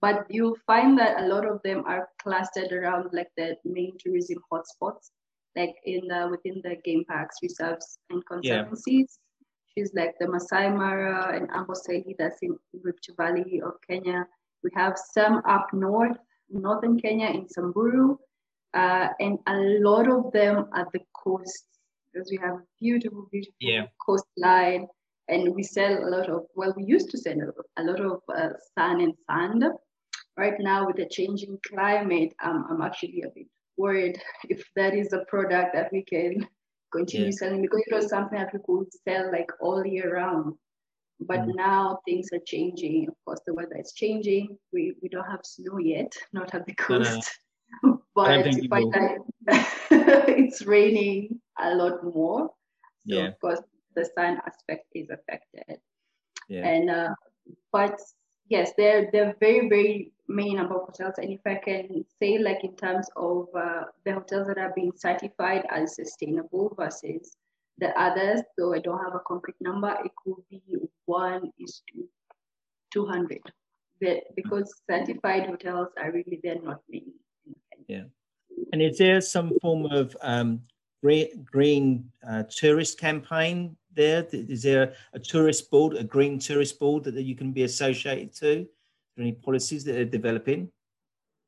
but 0.00 0.26
you'll 0.28 0.56
find 0.66 0.98
that 0.98 1.20
a 1.20 1.26
lot 1.28 1.46
of 1.46 1.60
them 1.62 1.84
are 1.86 2.08
clustered 2.20 2.72
around 2.72 3.10
like 3.12 3.28
the 3.36 3.56
main 3.64 3.92
tourism 4.00 4.38
hotspots 4.52 5.10
like 5.56 5.74
in 5.84 6.08
the 6.08 6.28
within 6.30 6.60
the 6.64 6.76
game 6.84 7.04
parks, 7.04 7.36
reserves, 7.42 7.98
and 8.10 8.24
conservancies. 8.26 9.18
She's 9.74 9.92
like 9.94 10.14
the 10.20 10.28
Masai 10.28 10.68
Mara 10.68 11.34
and 11.34 11.48
Amboseli 11.50 12.14
that's 12.18 12.42
in 12.42 12.58
Rift 12.82 13.08
Valley 13.16 13.60
of 13.64 13.74
Kenya. 13.88 14.26
We 14.62 14.70
have 14.74 14.96
some 15.12 15.42
up 15.48 15.72
north, 15.72 16.18
northern 16.50 17.00
Kenya 17.00 17.28
in 17.28 17.48
Samburu, 17.48 18.18
uh, 18.74 19.08
and 19.18 19.38
a 19.46 19.56
lot 19.80 20.08
of 20.08 20.32
them 20.32 20.66
at 20.74 20.92
the 20.92 21.00
coast 21.14 21.66
because 22.12 22.30
we 22.30 22.38
have 22.38 22.56
a 22.56 22.62
beautiful, 22.80 23.26
beautiful 23.30 23.54
yeah. 23.60 23.86
coastline. 24.04 24.86
And 25.28 25.54
we 25.54 25.62
sell 25.62 26.04
a 26.04 26.08
lot 26.08 26.28
of, 26.28 26.46
well, 26.54 26.74
we 26.76 26.84
used 26.84 27.10
to 27.10 27.18
sell 27.18 27.36
a 27.78 27.82
lot 27.82 28.00
of 28.00 28.20
uh, 28.34 28.50
sun 28.76 29.00
and 29.00 29.14
sand. 29.30 29.64
Right 30.36 30.54
now, 30.58 30.86
with 30.86 30.96
the 30.96 31.06
changing 31.06 31.58
climate, 31.66 32.34
um, 32.42 32.66
I'm 32.68 32.82
actually 32.82 33.22
a 33.22 33.30
bit 33.34 33.46
worried 33.76 34.20
if 34.48 34.64
that 34.76 34.94
is 34.94 35.12
a 35.12 35.24
product 35.28 35.74
that 35.74 35.90
we 35.92 36.02
can 36.02 36.46
continue 36.92 37.26
yeah. 37.26 37.32
selling 37.32 37.62
because 37.62 37.82
it 37.86 37.94
was 37.94 38.08
something 38.08 38.38
that 38.38 38.52
we 38.52 38.60
could 38.64 38.86
sell 39.06 39.30
like 39.32 39.50
all 39.60 39.84
year 39.84 40.14
round. 40.14 40.54
But 41.20 41.40
mm. 41.40 41.54
now 41.54 42.00
things 42.04 42.28
are 42.32 42.40
changing. 42.46 43.08
Of 43.08 43.14
course, 43.24 43.40
the 43.46 43.54
weather 43.54 43.76
is 43.78 43.92
changing. 43.92 44.56
We, 44.72 44.94
we 45.02 45.08
don't 45.08 45.28
have 45.30 45.40
snow 45.44 45.78
yet, 45.78 46.12
not 46.32 46.54
at 46.54 46.66
the 46.66 46.74
coast. 46.74 47.30
No, 47.82 47.90
no. 47.90 48.02
but 48.14 48.44
by 48.68 48.82
time 48.92 49.18
it's 49.90 50.62
raining 50.62 51.40
a 51.58 51.74
lot 51.74 52.04
more. 52.04 52.50
So 53.08 53.16
yeah. 53.16 53.28
of 53.28 53.40
course 53.40 53.60
the 53.96 54.08
sun 54.16 54.38
aspect 54.46 54.86
is 54.94 55.08
affected. 55.10 55.78
Yeah. 56.48 56.66
And 56.66 56.90
uh, 56.90 57.14
but 57.72 57.98
yes, 58.48 58.72
they're 58.76 59.08
they're 59.12 59.34
very 59.40 59.68
very 59.68 60.12
many 60.28 60.54
number 60.54 60.74
of 60.74 60.86
hotels. 60.86 61.14
And 61.18 61.30
if 61.30 61.40
I 61.46 61.56
can 61.56 62.04
say, 62.20 62.38
like 62.38 62.64
in 62.64 62.76
terms 62.76 63.08
of 63.16 63.48
uh, 63.56 63.84
the 64.04 64.14
hotels 64.14 64.48
that 64.48 64.58
are 64.58 64.72
being 64.74 64.92
certified 64.96 65.66
as 65.70 65.96
sustainable 65.96 66.74
versus 66.76 67.36
the 67.78 67.88
others, 68.00 68.42
though 68.56 68.74
I 68.74 68.78
don't 68.78 69.02
have 69.02 69.14
a 69.14 69.20
concrete 69.26 69.56
number, 69.60 69.96
it 70.04 70.12
could 70.22 70.42
be 70.50 70.62
one 71.06 71.50
is 71.58 71.82
to 71.92 72.08
200. 72.92 73.40
That 74.00 74.34
because 74.34 74.72
certified 74.90 75.46
hotels 75.46 75.88
are 75.96 76.10
really 76.10 76.40
they're 76.42 76.60
not 76.60 76.80
many. 76.88 77.12
Yeah. 77.86 78.04
And 78.72 78.82
is 78.82 78.98
there 78.98 79.20
some 79.20 79.58
form 79.60 79.86
of 79.86 80.16
um, 80.22 80.62
green, 81.02 81.46
green 81.50 82.10
uh, 82.28 82.44
tourist 82.44 82.98
campaign 82.98 83.76
there? 83.94 84.26
Is 84.32 84.62
there 84.62 84.94
a 85.12 85.18
tourist 85.18 85.70
board, 85.70 85.96
a 85.96 86.04
green 86.04 86.38
tourist 86.38 86.78
board 86.78 87.04
that, 87.04 87.14
that 87.14 87.22
you 87.22 87.36
can 87.36 87.52
be 87.52 87.62
associated 87.62 88.34
to? 88.36 88.66
Any 89.18 89.32
policies 89.32 89.84
that 89.84 89.96
are 89.96 90.04
developing? 90.04 90.70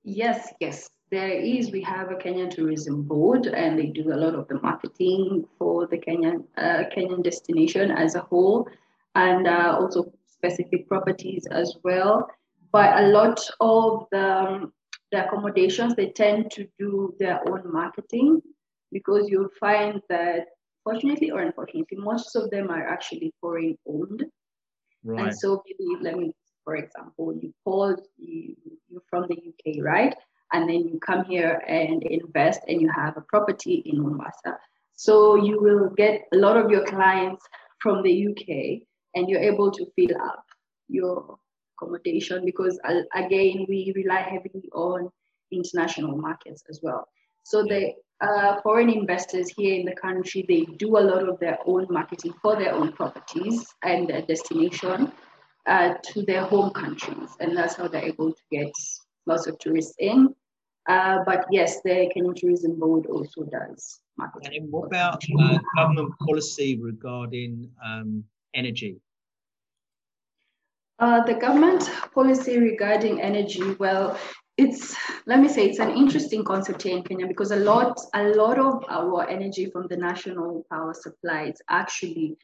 Yes, 0.04 0.52
yes, 0.60 0.88
there 1.10 1.30
is. 1.30 1.70
We 1.70 1.80
have 1.82 2.10
a 2.10 2.14
Kenyan 2.14 2.50
Tourism 2.50 3.02
Board, 3.02 3.46
and 3.46 3.78
they 3.78 3.86
do 3.86 4.12
a 4.12 4.18
lot 4.24 4.34
of 4.34 4.48
the 4.48 4.60
marketing 4.60 5.46
for 5.58 5.86
the 5.86 5.98
Kenyan 5.98 6.44
uh, 6.58 6.84
Kenyan 6.94 7.22
destination 7.22 7.90
as 7.90 8.14
a 8.14 8.20
whole, 8.20 8.68
and 9.14 9.46
uh, 9.46 9.76
also 9.80 10.12
specific 10.26 10.88
properties 10.88 11.46
as 11.50 11.76
well. 11.84 12.28
But 12.72 12.98
a 13.02 13.06
lot 13.08 13.40
of 13.60 14.06
the, 14.10 14.70
the 15.12 15.26
accommodations 15.26 15.94
they 15.94 16.10
tend 16.10 16.50
to 16.52 16.66
do 16.78 17.14
their 17.18 17.40
own 17.48 17.72
marketing 17.72 18.42
because 18.92 19.28
you'll 19.30 19.56
find 19.58 20.02
that, 20.08 20.46
fortunately 20.82 21.30
or 21.30 21.40
unfortunately, 21.40 21.96
most 21.96 22.36
of 22.36 22.50
them 22.50 22.70
are 22.70 22.86
actually 22.86 23.32
foreign 23.40 23.78
owned. 23.86 24.24
Right. 25.04 25.26
And 25.26 25.38
so 25.38 25.62
maybe 25.66 26.02
let 26.02 26.18
me 26.18 26.32
for 26.64 26.76
example, 26.76 27.34
you 27.40 27.52
call 27.62 27.94
you 28.16 28.56
you're 28.88 29.02
from 29.08 29.26
the 29.28 29.36
UK, 29.36 29.84
right? 29.84 30.14
And 30.52 30.68
then 30.68 30.88
you 30.88 30.98
come 30.98 31.24
here 31.24 31.62
and 31.66 32.02
invest 32.02 32.60
and 32.68 32.80
you 32.80 32.90
have 32.90 33.16
a 33.16 33.22
property 33.22 33.82
in 33.86 34.02
Mombasa. 34.02 34.58
So 34.94 35.34
you 35.34 35.60
will 35.60 35.90
get 35.90 36.22
a 36.32 36.36
lot 36.36 36.56
of 36.56 36.70
your 36.70 36.84
clients 36.84 37.44
from 37.80 38.02
the 38.02 38.28
UK 38.28 38.82
and 39.14 39.28
you're 39.28 39.40
able 39.40 39.70
to 39.72 39.86
fill 39.96 40.16
up 40.22 40.44
your 40.88 41.38
accommodation 41.76 42.44
because 42.44 42.78
uh, 42.84 43.02
again 43.14 43.66
we 43.68 43.92
rely 43.96 44.20
heavily 44.20 44.68
on 44.72 45.10
international 45.50 46.16
markets 46.16 46.62
as 46.70 46.80
well. 46.82 47.08
So 47.42 47.62
the 47.64 47.92
uh, 48.20 48.60
foreign 48.62 48.90
investors 48.90 49.52
here 49.56 49.74
in 49.74 49.84
the 49.84 49.94
country 49.94 50.44
they 50.48 50.62
do 50.76 50.96
a 50.96 51.00
lot 51.00 51.28
of 51.28 51.38
their 51.40 51.58
own 51.66 51.86
marketing 51.90 52.32
for 52.40 52.56
their 52.56 52.72
own 52.72 52.92
properties 52.92 53.66
and 53.82 54.08
their 54.08 54.22
destination 54.22 55.12
uh, 55.66 55.94
to 56.02 56.22
their 56.22 56.44
home 56.44 56.70
countries, 56.70 57.30
and 57.40 57.56
that's 57.56 57.74
how 57.74 57.88
they're 57.88 58.04
able 58.04 58.32
to 58.32 58.42
get 58.50 58.72
lots 59.26 59.46
of 59.46 59.58
tourists 59.58 59.94
in. 59.98 60.34
Uh, 60.88 61.20
but 61.24 61.46
yes, 61.50 61.80
the 61.82 62.10
Kenyan 62.14 62.36
Tourism 62.36 62.78
Board 62.78 63.06
also 63.06 63.44
does 63.44 64.00
marketing. 64.18 64.62
And 64.62 64.72
what 64.72 64.86
about 64.86 65.22
uh, 65.40 65.58
government 65.76 66.12
policy 66.18 66.78
regarding 66.78 67.70
um, 67.84 68.24
energy? 68.54 69.00
Uh, 70.98 71.24
the 71.24 71.34
government 71.34 71.90
policy 72.14 72.58
regarding 72.58 73.20
energy, 73.20 73.74
well, 73.78 74.18
it's 74.56 74.94
let 75.26 75.40
me 75.40 75.48
say 75.48 75.66
it's 75.66 75.80
an 75.80 75.90
interesting 75.90 76.44
concept 76.44 76.82
here 76.82 76.96
in 76.96 77.02
Kenya 77.02 77.26
because 77.26 77.50
a 77.50 77.56
lot 77.56 77.98
a 78.14 78.28
lot 78.28 78.58
of 78.58 78.84
our 78.88 79.28
energy 79.28 79.66
from 79.70 79.88
the 79.88 79.96
national 79.96 80.64
power 80.70 80.94
supply 80.94 81.46
is 81.46 81.60
actually 81.68 82.36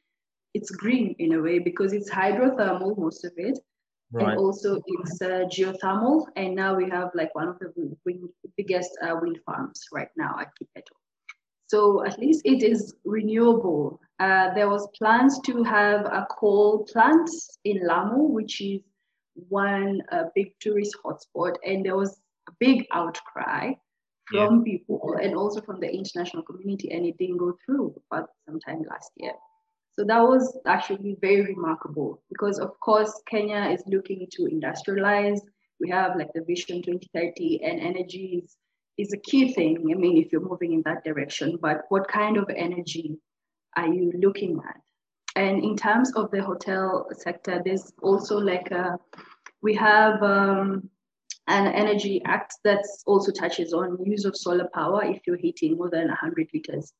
it's 0.54 0.70
green 0.70 1.14
in 1.18 1.34
a 1.34 1.40
way 1.40 1.58
because 1.58 1.92
it's 1.92 2.10
hydrothermal 2.10 2.96
most 2.98 3.24
of 3.24 3.32
it 3.36 3.58
right. 4.12 4.28
and 4.28 4.38
also 4.38 4.80
it's 4.86 5.22
uh, 5.22 5.44
geothermal 5.52 6.26
and 6.36 6.54
now 6.54 6.74
we 6.74 6.88
have 6.88 7.10
like 7.14 7.34
one 7.34 7.48
of 7.48 7.58
the 7.58 7.96
wind, 8.04 8.28
biggest 8.56 8.90
uh, 9.02 9.14
wind 9.20 9.38
farms 9.46 9.86
right 9.92 10.10
now 10.16 10.36
at 10.40 10.48
Kipeto. 10.60 10.94
So 11.68 12.04
at 12.04 12.18
least 12.18 12.42
it 12.44 12.64
is 12.64 12.94
renewable. 13.04 14.00
Uh, 14.18 14.52
there 14.54 14.68
was 14.68 14.88
plans 14.98 15.38
to 15.46 15.62
have 15.62 16.04
a 16.04 16.26
coal 16.28 16.84
plant 16.92 17.30
in 17.64 17.86
Lamu, 17.86 18.22
which 18.22 18.60
is 18.60 18.80
one 19.48 20.02
uh, 20.10 20.24
big 20.34 20.52
tourist 20.58 20.96
hotspot, 21.04 21.54
and 21.64 21.84
there 21.84 21.96
was 21.96 22.18
a 22.48 22.52
big 22.58 22.86
outcry 22.92 23.72
from 24.26 24.56
yeah. 24.56 24.62
people 24.64 25.16
and 25.22 25.36
also 25.36 25.60
from 25.60 25.78
the 25.78 25.88
international 25.88 26.42
community, 26.42 26.90
and 26.90 27.06
it 27.06 27.16
didn't 27.18 27.38
go 27.38 27.56
through 27.64 27.94
but 28.10 28.26
sometime 28.46 28.82
last 28.90 29.12
year. 29.16 29.32
So 29.98 30.04
that 30.04 30.20
was 30.20 30.58
actually 30.66 31.16
very 31.20 31.42
remarkable 31.42 32.22
because, 32.28 32.58
of 32.58 32.78
course, 32.80 33.12
Kenya 33.28 33.70
is 33.70 33.82
looking 33.86 34.26
to 34.32 34.42
industrialize. 34.42 35.40
We 35.80 35.90
have 35.90 36.16
like 36.16 36.32
the 36.34 36.42
Vision 36.42 36.82
2030, 36.82 37.62
and 37.64 37.80
energy 37.80 38.42
is, 38.44 38.56
is 38.96 39.12
a 39.12 39.18
key 39.18 39.52
thing. 39.52 39.78
I 39.90 39.94
mean, 39.94 40.16
if 40.16 40.30
you're 40.30 40.48
moving 40.48 40.72
in 40.72 40.82
that 40.82 41.04
direction, 41.04 41.58
but 41.60 41.82
what 41.88 42.08
kind 42.08 42.36
of 42.36 42.48
energy 42.54 43.18
are 43.76 43.88
you 43.88 44.12
looking 44.18 44.60
at? 44.68 44.80
And 45.36 45.62
in 45.64 45.76
terms 45.76 46.12
of 46.14 46.30
the 46.30 46.42
hotel 46.42 47.08
sector, 47.12 47.62
there's 47.64 47.92
also 48.02 48.38
like 48.38 48.70
a, 48.70 48.98
we 49.62 49.74
have 49.74 50.22
um, 50.22 50.88
an 51.46 51.66
energy 51.66 52.22
act 52.24 52.54
that 52.64 52.84
also 53.06 53.32
touches 53.32 53.72
on 53.72 53.98
use 54.04 54.24
of 54.24 54.36
solar 54.36 54.68
power 54.72 55.04
if 55.04 55.20
you're 55.26 55.36
heating 55.36 55.76
more 55.76 55.90
than 55.90 56.08
100 56.08 56.48
liters 56.52 56.92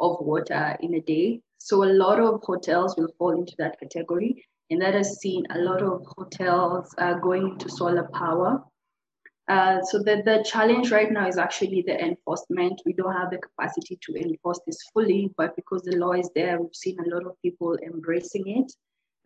of 0.00 0.18
water 0.20 0.76
in 0.80 0.94
a 0.94 1.00
day. 1.00 1.40
So 1.58 1.84
a 1.84 1.92
lot 1.92 2.20
of 2.20 2.42
hotels 2.42 2.96
will 2.96 3.12
fall 3.18 3.32
into 3.32 3.54
that 3.58 3.78
category. 3.80 4.44
And 4.70 4.80
that 4.82 4.94
has 4.94 5.20
seen 5.20 5.44
a 5.50 5.58
lot 5.58 5.82
of 5.82 6.04
hotels 6.16 6.94
uh, 6.98 7.14
going 7.14 7.50
into 7.50 7.68
solar 7.68 8.08
power. 8.12 8.62
Uh, 9.48 9.80
so 9.82 9.98
the, 9.98 10.22
the 10.24 10.44
challenge 10.44 10.90
right 10.90 11.12
now 11.12 11.28
is 11.28 11.38
actually 11.38 11.82
the 11.86 12.04
enforcement. 12.04 12.82
We 12.84 12.92
don't 12.94 13.12
have 13.12 13.30
the 13.30 13.38
capacity 13.38 13.96
to 14.02 14.14
enforce 14.16 14.60
this 14.66 14.78
fully, 14.92 15.32
but 15.36 15.54
because 15.54 15.82
the 15.82 15.96
law 15.96 16.12
is 16.12 16.28
there, 16.34 16.60
we've 16.60 16.74
seen 16.74 16.98
a 16.98 17.14
lot 17.14 17.26
of 17.26 17.40
people 17.42 17.78
embracing 17.84 18.48
it. 18.48 18.72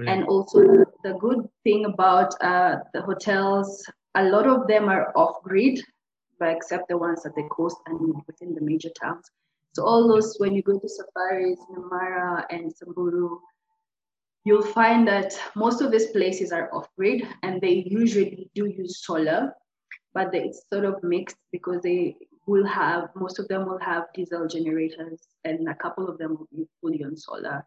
And 0.07 0.25
also 0.25 0.61
the 1.05 1.15
good 1.21 1.47
thing 1.63 1.85
about 1.85 2.33
uh, 2.43 2.77
the 2.95 3.03
hotels, 3.03 3.85
a 4.15 4.25
lot 4.25 4.47
of 4.47 4.67
them 4.67 4.89
are 4.89 5.13
off 5.15 5.43
grid, 5.43 5.79
but 6.39 6.49
except 6.49 6.89
the 6.89 6.97
ones 6.97 7.27
at 7.27 7.35
the 7.35 7.47
coast 7.51 7.77
and 7.87 8.15
within 8.27 8.55
the 8.55 8.63
major 8.63 8.89
towns. 8.99 9.31
So 9.73 9.85
all 9.85 10.09
those, 10.09 10.37
when 10.39 10.55
you 10.55 10.63
go 10.63 10.79
to 10.79 10.89
safaris, 10.89 11.59
Namara 11.73 12.45
and 12.51 12.73
Samburu, 12.73 13.39
you'll 14.45 14.63
find 14.63 15.07
that 15.07 15.39
most 15.55 15.81
of 15.81 15.93
these 15.93 16.07
places 16.07 16.51
are 16.51 16.73
off-grid 16.75 17.23
and 17.43 17.61
they 17.61 17.85
usually 17.87 18.51
do 18.55 18.67
use 18.67 19.05
solar, 19.05 19.53
but 20.13 20.35
it's 20.35 20.63
sort 20.73 20.85
of 20.85 21.03
mixed 21.03 21.37
because 21.53 21.83
they 21.83 22.17
will 22.47 22.67
have 22.67 23.11
most 23.15 23.39
of 23.39 23.47
them 23.49 23.67
will 23.67 23.79
have 23.79 24.05
diesel 24.15 24.49
generators, 24.49 25.21
and 25.45 25.69
a 25.69 25.75
couple 25.75 26.09
of 26.09 26.19
them 26.19 26.37
will 26.37 26.49
be 26.51 26.67
fully 26.81 27.05
on 27.05 27.17
solar. 27.17 27.65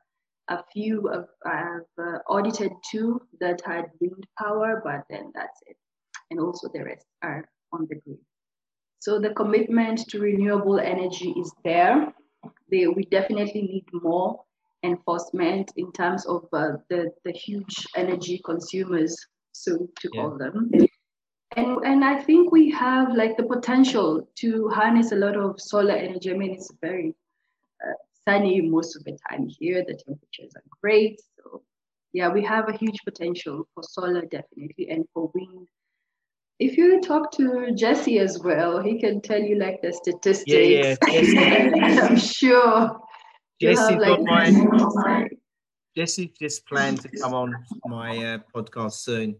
A 0.50 0.62
few 0.74 1.07
of, 1.07 1.29
I've 1.45 1.88
uh, 1.98 2.17
audited 2.27 2.74
two 2.91 3.22
that 3.39 3.62
had 3.65 3.86
wind 4.01 4.27
power, 4.38 4.81
but 4.83 5.05
then 5.10 5.31
that's 5.33 5.62
it. 5.67 5.77
And 6.31 6.39
also 6.39 6.67
the 6.74 6.83
rest 6.83 7.05
are 7.22 7.48
on 7.72 7.88
the 7.89 7.95
grid. 7.95 8.17
So 9.03 9.19
the 9.19 9.31
commitment 9.31 10.07
to 10.12 10.19
renewable 10.22 10.79
energy 10.79 11.31
is 11.31 11.51
there. 11.65 12.13
They, 12.72 12.88
we 12.88 13.03
definitely 13.03 13.63
need 13.63 13.86
more 13.91 14.39
enforcement 14.81 15.74
in 15.75 15.91
terms 15.91 16.25
of 16.25 16.45
uh, 16.53 16.77
the, 16.89 17.12
the 17.25 17.33
huge 17.33 17.86
energy 17.98 18.39
consumers, 18.45 19.13
so 19.51 19.89
to 20.00 20.10
yeah. 20.13 20.22
call 20.22 20.38
them. 20.38 20.72
And, 21.57 21.83
and 21.83 22.05
I 22.05 22.22
think 22.24 22.53
we 22.53 22.72
have 22.72 23.13
like 23.13 23.36
the 23.36 23.43
potential 23.43 24.25
to 24.36 24.69
harness 24.69 25.12
a 25.12 25.17
lot 25.17 25.36
of 25.36 25.60
solar 25.60 25.95
energy. 25.95 26.31
I 26.31 26.38
mean, 26.38 26.51
it's 26.51 26.72
very 26.79 27.13
uh, 27.86 27.95
sunny 28.25 28.62
most 28.62 28.95
of 28.95 29.03
the 29.03 29.17
time 29.29 29.50
here. 29.50 29.83
The 29.86 29.95
temperatures 29.95 30.53
are 30.55 30.63
great. 30.81 31.19
So 31.36 31.62
yeah, 32.13 32.29
we 32.29 32.41
have 32.45 32.69
a 32.69 32.77
huge 32.77 33.01
potential 33.03 33.67
for 33.74 33.83
solar 33.83 34.22
definitely 34.22 34.88
and 34.89 35.03
for 35.13 35.29
wind. 35.33 35.67
If 36.60 36.77
you 36.77 37.01
talk 37.01 37.31
to 37.33 37.72
Jesse 37.75 38.19
as 38.19 38.39
well, 38.39 38.81
he 38.81 39.00
can 39.00 39.22
tell 39.22 39.41
you 39.41 39.55
like 39.55 39.81
the 39.81 39.91
statistics. 39.91 40.43
Yeah, 40.48 40.95
yeah. 41.07 42.00
I'm 42.03 42.17
sure 42.17 43.01
Jesse 43.60 43.95
got 43.95 44.22
my, 44.22 45.27
Jesse 45.98 46.33
just 46.39 46.65
planned 46.67 47.01
to 47.01 47.10
come 47.10 47.33
on 47.33 47.55
my 47.86 48.17
uh, 48.17 48.38
podcast 48.55 48.93
soon. 48.93 49.36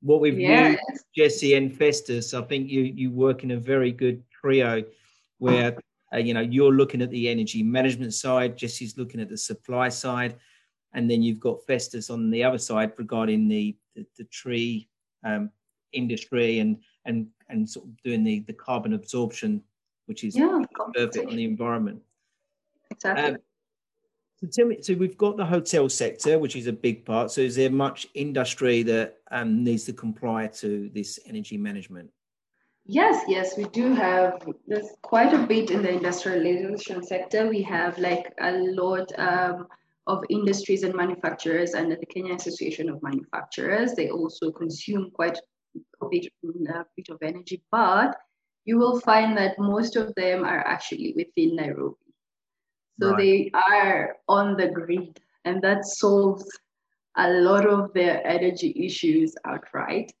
What 0.00 0.20
we've 0.20 0.38
yes. 0.38 0.78
used, 0.88 1.04
Jesse 1.16 1.54
and 1.54 1.74
Festus, 1.74 2.34
I 2.34 2.42
think 2.42 2.70
you 2.70 2.82
you 2.82 3.10
work 3.10 3.42
in 3.42 3.52
a 3.52 3.56
very 3.56 3.90
good 3.90 4.22
trio 4.30 4.84
where 5.38 5.76
uh, 6.12 6.18
you 6.18 6.34
know 6.34 6.40
you're 6.40 6.72
looking 6.72 7.02
at 7.02 7.10
the 7.10 7.28
energy 7.28 7.62
management 7.62 8.14
side, 8.14 8.56
Jesse's 8.56 8.96
looking 8.98 9.20
at 9.20 9.28
the 9.28 9.38
supply 9.38 9.88
side, 9.88 10.36
and 10.92 11.10
then 11.10 11.22
you've 11.22 11.40
got 11.40 11.64
Festus 11.66 12.10
on 12.10 12.30
the 12.30 12.44
other 12.44 12.58
side 12.58 12.92
regarding 12.96 13.48
the 13.48 13.76
the, 13.94 14.06
the 14.18 14.24
tree 14.24 14.88
um, 15.24 15.50
industry 15.94 16.58
and 16.58 16.78
and 17.04 17.28
and 17.48 17.68
sort 17.68 17.86
of 17.86 18.02
doing 18.02 18.24
the 18.24 18.40
the 18.40 18.52
carbon 18.52 18.94
absorption, 18.94 19.62
which 20.06 20.24
is 20.24 20.36
yeah, 20.36 20.62
perfect 20.94 21.26
on 21.26 21.36
the 21.36 21.44
environment. 21.44 22.02
Exactly. 22.90 23.24
Um, 23.24 23.36
so 24.40 24.48
tell 24.52 24.66
me, 24.66 24.82
so 24.82 24.94
we've 24.94 25.16
got 25.16 25.36
the 25.36 25.44
hotel 25.44 25.88
sector, 25.88 26.38
which 26.38 26.56
is 26.56 26.66
a 26.66 26.72
big 26.72 27.04
part. 27.04 27.30
So 27.30 27.40
is 27.40 27.56
there 27.56 27.70
much 27.70 28.08
industry 28.14 28.82
that 28.82 29.18
um, 29.30 29.62
needs 29.62 29.84
to 29.84 29.92
comply 29.92 30.48
to 30.48 30.90
this 30.92 31.18
energy 31.26 31.56
management? 31.56 32.10
Yes, 32.86 33.24
yes, 33.26 33.56
we 33.56 33.64
do 33.64 33.94
have. 33.94 34.46
There's 34.66 34.88
quite 35.00 35.32
a 35.32 35.46
bit 35.46 35.70
in 35.70 35.82
the 35.82 35.90
industrialization 35.90 37.02
sector. 37.02 37.48
We 37.48 37.62
have 37.62 37.96
like 37.98 38.34
a 38.40 38.52
lot 38.52 39.10
um, 39.18 39.66
of 40.06 40.22
industries 40.28 40.82
and 40.82 40.94
manufacturers 40.94 41.74
under 41.74 41.96
the 41.96 42.06
Kenya 42.06 42.34
Association 42.34 42.90
of 42.90 43.02
Manufacturers. 43.02 43.94
They 43.94 44.10
also 44.10 44.50
consume 44.50 45.10
quite 45.12 45.38
a 46.00 46.06
bit, 46.10 46.26
a 46.44 46.84
bit 46.96 47.08
of 47.10 47.18
energy, 47.22 47.62
but 47.70 48.16
you 48.64 48.78
will 48.78 49.00
find 49.00 49.36
that 49.36 49.58
most 49.58 49.96
of 49.96 50.14
them 50.14 50.44
are 50.44 50.66
actually 50.66 51.12
within 51.16 51.56
Nairobi. 51.56 51.96
So 53.00 53.10
right. 53.10 53.18
they 53.18 53.50
are 53.52 54.16
on 54.28 54.56
the 54.56 54.68
grid, 54.68 55.20
and 55.44 55.60
that 55.62 55.84
solves 55.84 56.46
a 57.16 57.30
lot 57.30 57.66
of 57.66 57.92
their 57.92 58.26
energy 58.26 58.72
issues 58.76 59.34
outright. 59.44 60.12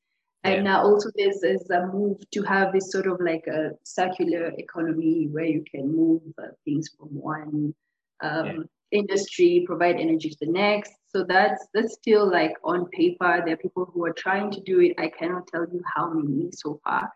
And 0.44 0.64
now 0.64 0.82
also 0.82 1.08
there's, 1.16 1.40
there's 1.40 1.70
a 1.70 1.86
move 1.86 2.18
to 2.32 2.42
have 2.42 2.74
this 2.74 2.92
sort 2.92 3.06
of 3.06 3.18
like 3.18 3.46
a 3.46 3.70
circular 3.82 4.52
economy 4.58 5.28
where 5.32 5.46
you 5.46 5.64
can 5.68 5.96
move 5.96 6.20
uh, 6.38 6.48
things 6.66 6.90
from 6.98 7.08
one 7.08 7.74
um, 8.22 8.46
yeah. 8.46 8.98
industry, 8.98 9.64
provide 9.66 9.96
energy 9.96 10.28
to 10.28 10.36
the 10.40 10.52
next. 10.52 10.92
So 11.14 11.22
that's 11.22 11.68
that's 11.72 11.94
still 11.94 12.28
like 12.28 12.56
on 12.64 12.86
paper. 12.86 13.40
There 13.44 13.54
are 13.54 13.56
people 13.56 13.84
who 13.84 14.04
are 14.04 14.12
trying 14.12 14.50
to 14.50 14.60
do 14.60 14.80
it. 14.80 14.94
I 14.98 15.08
cannot 15.08 15.46
tell 15.46 15.64
you 15.72 15.80
how 15.94 16.12
many 16.12 16.50
so 16.52 16.80
far. 16.82 17.12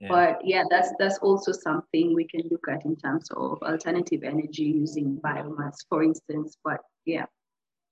Yeah. 0.00 0.08
But 0.08 0.40
yeah, 0.44 0.64
that's 0.68 0.90
that's 0.98 1.18
also 1.18 1.52
something 1.52 2.12
we 2.12 2.26
can 2.26 2.42
look 2.50 2.66
at 2.68 2.84
in 2.84 2.96
terms 2.96 3.30
of 3.36 3.62
alternative 3.62 4.24
energy 4.24 4.64
using 4.64 5.20
biomass, 5.24 5.76
for 5.88 6.02
instance. 6.02 6.56
But 6.64 6.80
yeah. 7.04 7.26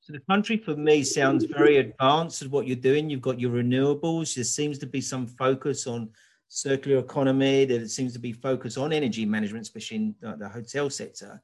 So 0.00 0.12
the 0.12 0.20
country 0.28 0.56
for 0.56 0.74
me 0.74 1.04
sounds 1.04 1.44
very 1.44 1.76
advanced 1.76 2.42
at 2.42 2.50
what 2.50 2.66
you're 2.66 2.76
doing. 2.90 3.08
You've 3.08 3.22
got 3.22 3.38
your 3.40 3.52
renewables. 3.52 4.34
There 4.34 4.44
seems 4.44 4.78
to 4.80 4.86
be 4.86 5.00
some 5.00 5.26
focus 5.26 5.86
on 5.86 6.10
circular 6.48 6.98
economy. 6.98 7.64
There 7.64 7.86
seems 7.86 8.12
to 8.14 8.18
be 8.18 8.32
focus 8.32 8.76
on 8.76 8.92
energy 8.92 9.24
management, 9.24 9.62
especially 9.62 9.98
in 9.98 10.14
the, 10.20 10.34
the 10.36 10.48
hotel 10.48 10.90
sector. 10.90 11.40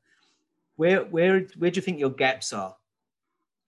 Where 0.74 1.04
where 1.04 1.46
where 1.58 1.70
do 1.70 1.78
you 1.78 1.82
think 1.82 2.00
your 2.00 2.10
gaps 2.10 2.52
are? 2.52 2.74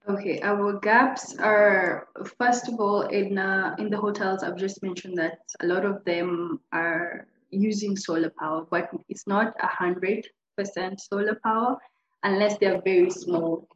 Okay, 0.09 0.41
our 0.41 0.81
gaps 0.81 1.37
are 1.39 2.09
first 2.37 2.69
of 2.69 2.81
all 2.81 3.03
in 3.03 3.39
uh, 3.39 3.77
in 3.79 3.89
the 3.89 3.97
hotels. 3.97 4.43
I've 4.43 4.57
just 4.57 4.83
mentioned 4.83 5.17
that 5.19 5.39
a 5.61 5.67
lot 5.67 5.85
of 5.85 6.05
them 6.05 6.59
are 6.73 7.29
using 7.51 7.97
solar 7.97 8.33
power, 8.37 8.67
but 8.69 8.91
it's 9.09 9.29
not 9.29 9.55
a 9.63 9.69
hundred 9.69 10.27
percent 10.57 11.01
solar 11.01 11.39
power 11.45 11.77
unless 12.25 12.59
they're 12.59 12.83
very 12.83 13.11
small 13.11 13.69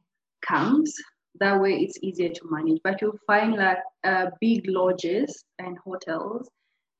camps. 0.42 0.92
That 1.38 1.60
way, 1.60 1.74
it's 1.78 1.98
easier 2.02 2.30
to 2.30 2.50
manage. 2.50 2.80
But 2.82 3.00
you'll 3.00 3.20
find 3.26 3.54
like 3.54 3.78
uh, 4.02 4.30
big 4.40 4.68
lodges 4.68 5.44
and 5.60 5.78
hotels 5.78 6.50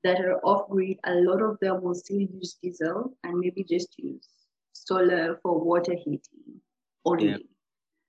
that 0.05 0.21
are 0.21 0.39
off 0.45 0.69
grid. 0.69 0.99
A 1.03 1.15
lot 1.15 1.41
of 1.41 1.57
them 1.59 1.81
will 1.81 1.95
still 1.95 2.21
use 2.21 2.57
diesel 2.63 3.13
and 3.25 3.39
maybe 3.39 3.65
just 3.65 3.89
use 3.99 4.25
solar 4.71 5.37
for 5.43 5.59
water 5.59 5.95
heating 5.95 6.61
only. 7.03 7.27
Yeah 7.27 7.37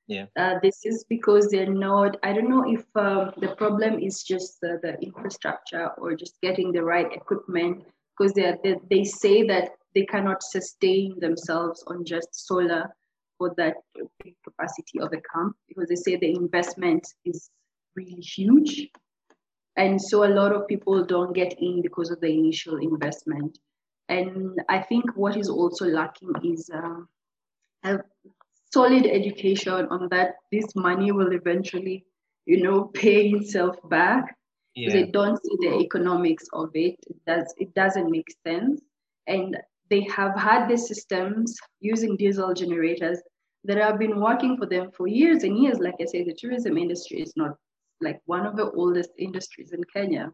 yeah. 0.09 0.25
Uh, 0.37 0.55
this 0.63 0.87
is 0.87 1.05
because 1.09 1.49
they're 1.49 1.73
not, 1.73 2.17
I 2.23 2.33
don't 2.33 2.49
know 2.49 2.65
if 2.67 2.85
um, 2.97 3.33
the 3.39 3.55
problem 3.57 3.99
is 3.99 4.23
just 4.23 4.59
the, 4.63 4.79
the 4.83 4.99
infrastructure 5.03 5.91
or 5.99 6.15
just 6.15 6.41
getting 6.41 6.73
the 6.73 6.83
right 6.83 7.13
equipment 7.13 7.85
because 8.17 8.33
they, 8.33 8.55
they, 8.65 8.77
they 8.91 9.05
say 9.05 9.47
that 9.47 9.73
they 9.95 10.07
cannot 10.07 10.43
sustain 10.43 11.21
themselves 11.21 11.85
on 11.89 12.07
just 12.07 12.29
solar 12.33 12.91
for 13.37 13.55
that 13.59 13.75
capacity 14.45 14.99
of 14.99 15.13
a 15.13 15.21
camp 15.33 15.55
because 15.69 15.89
they 15.91 15.95
say 15.95 16.17
the 16.17 16.35
investment 16.35 17.07
is 17.27 17.51
really 17.95 18.21
huge. 18.21 18.89
And 19.77 20.01
so 20.01 20.25
a 20.25 20.33
lot 20.33 20.55
of 20.55 20.67
people 20.67 21.05
don't 21.05 21.35
get 21.35 21.55
in 21.61 21.83
because 21.83 22.11
of 22.11 22.21
the 22.21 22.33
initial 22.33 22.79
investment. 22.79 23.59
And 24.09 24.59
I 24.71 24.81
think 24.81 25.05
what 25.17 25.37
is 25.37 25.51
also 25.51 25.85
lacking 25.85 26.33
is 26.43 26.71
um, 26.73 27.09
solid 28.73 29.07
education 29.07 29.87
on 29.91 30.09
that 30.11 30.37
this 30.53 30.67
money 30.75 31.13
will 31.13 31.33
eventually, 31.33 32.05
you 32.47 32.63
know, 32.63 32.85
pay 32.95 33.31
itself 33.31 33.77
back. 33.89 34.37
Yeah. 34.75 34.93
They 34.93 35.05
don't 35.07 35.43
see 35.43 35.57
the 35.61 35.79
economics 35.81 36.47
of 36.53 36.71
it. 36.75 36.97
It 37.07 37.17
does 37.27 37.55
it 37.59 37.75
doesn't 37.75 38.11
make 38.11 38.29
sense. 38.47 38.81
And 39.27 39.57
they 39.91 40.03
have 40.03 40.39
had 40.39 40.69
the 40.69 40.77
systems 40.77 41.57
using 41.81 42.17
diesel 42.17 42.55
generators 42.55 43.21
that 43.65 43.79
have 43.79 43.99
been 43.99 44.21
working 44.21 44.57
for 44.57 44.67
them 44.67 44.91
for 44.97 45.07
years 45.07 45.43
and 45.43 45.59
years. 45.59 45.79
Like 45.79 45.97
I 46.01 46.05
say, 46.05 46.25
the 46.25 46.35
tourism 46.39 46.79
industry 46.79 47.21
is 47.21 47.33
not 47.37 47.57
like 48.01 48.21
one 48.27 48.47
of 48.47 48.57
the 48.57 48.71
oldest 48.71 49.11
industries 49.19 49.73
in 49.73 49.83
Kenya. 49.95 50.31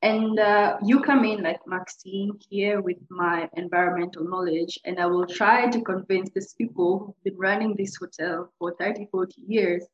And 0.00 0.38
uh, 0.38 0.76
you 0.84 1.00
come 1.00 1.24
in 1.24 1.42
like 1.42 1.60
Maxine 1.66 2.38
here 2.48 2.80
with 2.80 2.98
my 3.10 3.48
environmental 3.56 4.24
knowledge, 4.24 4.78
and 4.84 5.00
I 5.00 5.06
will 5.06 5.26
try 5.26 5.68
to 5.68 5.80
convince 5.80 6.30
these 6.30 6.54
people 6.54 6.98
who've 6.98 7.24
been 7.24 7.36
running 7.36 7.74
this 7.74 7.96
hotel 7.96 8.52
for 8.58 8.76
30, 8.78 9.08
40 9.10 9.42
years 9.48 9.84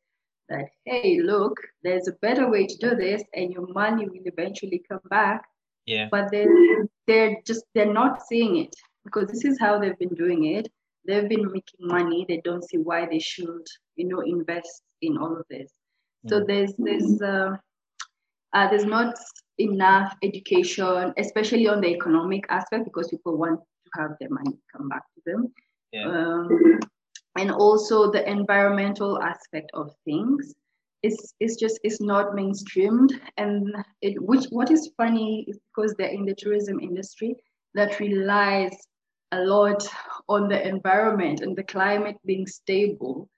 that, 0.50 0.66
hey, 0.84 1.20
look, 1.20 1.58
there's 1.82 2.06
a 2.06 2.12
better 2.12 2.50
way 2.50 2.66
to 2.66 2.76
do 2.76 2.94
this, 2.94 3.22
and 3.32 3.50
your 3.50 3.66
money 3.68 4.06
will 4.06 4.26
eventually 4.26 4.82
come 4.86 5.00
back. 5.08 5.46
Yeah. 5.86 6.08
But 6.10 6.30
they're, 6.30 6.86
they're 7.06 7.36
just, 7.46 7.64
they're 7.74 7.92
not 7.92 8.26
seeing 8.26 8.58
it 8.58 8.74
because 9.04 9.28
this 9.28 9.44
is 9.44 9.58
how 9.58 9.78
they've 9.78 9.98
been 9.98 10.14
doing 10.14 10.44
it. 10.44 10.68
They've 11.06 11.28
been 11.28 11.46
making 11.46 11.80
money. 11.80 12.26
They 12.28 12.42
don't 12.44 12.64
see 12.64 12.78
why 12.78 13.06
they 13.06 13.18
should, 13.18 13.66
you 13.96 14.06
know, 14.08 14.20
invest 14.20 14.82
in 15.00 15.16
all 15.16 15.34
of 15.34 15.44
this. 15.48 15.70
So 16.26 16.40
mm. 16.40 16.46
there's, 16.46 16.74
there's, 16.78 17.22
uh, 17.22 17.56
uh, 18.54 18.68
there's 18.70 18.84
not 18.84 19.14
enough 19.58 20.14
education, 20.22 21.12
especially 21.18 21.68
on 21.68 21.80
the 21.80 21.88
economic 21.88 22.44
aspect, 22.48 22.84
because 22.84 23.08
people 23.08 23.36
want 23.36 23.60
to 23.60 24.00
have 24.00 24.12
their 24.20 24.30
money 24.30 24.56
come 24.74 24.88
back 24.88 25.02
to 25.14 25.22
them. 25.26 25.52
Yeah. 25.92 26.06
Um, 26.06 26.80
and 27.36 27.50
also 27.50 28.10
the 28.10 28.28
environmental 28.28 29.20
aspect 29.22 29.70
of 29.74 29.92
things 30.04 30.54
is 31.02 31.34
is 31.40 31.56
just 31.56 31.78
is 31.84 32.00
not 32.00 32.32
mainstreamed. 32.32 33.10
And 33.36 33.74
it 34.00 34.20
which 34.22 34.46
what 34.50 34.70
is 34.70 34.90
funny 34.96 35.44
is 35.48 35.58
because 35.68 35.94
they're 35.94 36.08
in 36.08 36.24
the 36.24 36.34
tourism 36.34 36.80
industry 36.80 37.36
that 37.74 38.00
relies 38.00 38.76
a 39.32 39.40
lot 39.40 39.86
on 40.28 40.48
the 40.48 40.66
environment 40.66 41.40
and 41.40 41.56
the 41.56 41.64
climate 41.64 42.16
being 42.24 42.46
stable. 42.46 43.28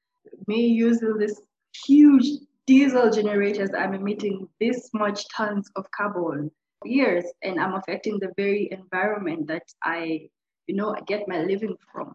Me 0.47 0.67
using 0.67 1.17
this 1.17 1.41
huge 1.87 2.27
diesel 2.67 3.11
generators 3.11 3.71
I'm 3.77 3.95
emitting 3.95 4.49
this 4.61 4.91
much 4.93 5.29
tons 5.29 5.71
of 5.77 5.91
carbon 5.91 6.51
years 6.85 7.25
and 7.43 7.61
I'm 7.61 7.75
affecting 7.75 8.19
the 8.19 8.33
very 8.37 8.69
environment 8.71 9.47
that 9.49 9.65
I 9.83 10.29
you 10.67 10.75
know, 10.75 10.95
I 10.95 11.01
get 11.07 11.29
my 11.29 11.41
living 11.43 11.77
from. 11.93 12.15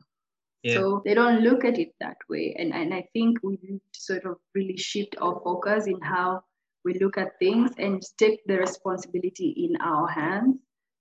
Yeah. 0.64 0.76
So 0.76 1.02
they 1.06 1.14
don't 1.14 1.42
look 1.42 1.66
at 1.66 1.80
it 1.80 1.94
that 2.00 2.18
way. 2.30 2.56
And, 2.58 2.74
and 2.74 2.94
I 2.94 3.08
think 3.14 3.40
we 3.42 3.58
need 3.64 3.82
to 3.94 4.00
sort 4.00 4.26
of 4.26 4.38
really 4.54 4.78
shift 4.78 5.16
our 5.20 5.42
focus 5.44 5.88
in 5.88 6.00
how 6.02 6.44
we 6.86 6.94
look 7.00 7.18
at 7.18 7.40
things 7.40 7.72
and 7.78 8.02
take 8.18 8.42
the 8.46 8.58
responsibility 8.58 9.50
in 9.50 9.82
our 9.82 10.08
hands. 10.08 10.58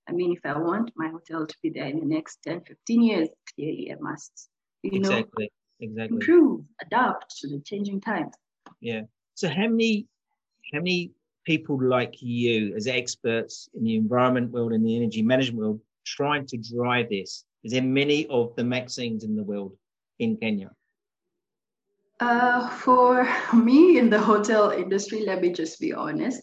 I 0.08 0.12
mean, 0.12 0.32
if 0.32 0.40
I 0.44 0.58
want 0.58 0.92
my 0.96 1.08
hotel 1.08 1.46
to 1.46 1.56
be 1.62 1.70
there 1.70 1.86
in 1.86 2.00
the 2.00 2.06
next 2.06 2.38
10, 2.44 2.62
15 2.62 3.02
years, 3.02 3.28
clearly 3.54 3.92
I 3.92 3.96
must, 4.00 4.48
you 4.82 4.98
exactly. 4.98 5.50
know, 5.80 5.86
exactly. 5.86 6.16
improve, 6.16 6.64
adapt 6.82 7.36
to 7.40 7.48
the 7.48 7.60
changing 7.60 8.00
times. 8.00 8.34
Yeah. 8.80 9.02
So 9.40 9.48
how 9.48 9.68
many 9.68 10.07
how 10.70 10.81
many 10.81 11.12
people 11.46 11.83
like 11.83 12.20
you 12.20 12.76
as 12.76 12.87
experts 12.87 13.70
in 13.72 13.85
the 13.85 13.96
environment 13.96 14.50
world 14.53 14.74
and 14.74 14.85
the 14.85 14.94
energy 14.94 15.22
management 15.22 15.59
world 15.59 15.81
trying 16.05 16.44
to 16.48 16.59
drive 16.59 17.09
this? 17.09 17.46
Is 17.64 17.72
there 17.72 17.81
many 18.00 18.26
of 18.26 18.55
the 18.57 18.64
Maxine's 18.64 19.24
in 19.24 19.35
the 19.37 19.42
world 19.42 19.72
in 20.18 20.37
Kenya? 20.37 20.72
Uh, 22.20 22.68
for 22.68 23.26
me 23.55 23.96
in 23.96 24.11
the 24.11 24.20
hotel 24.20 24.72
industry, 24.72 25.24
let 25.24 25.40
me 25.40 25.50
just 25.55 25.81
be 25.81 25.94
honest. 25.94 26.42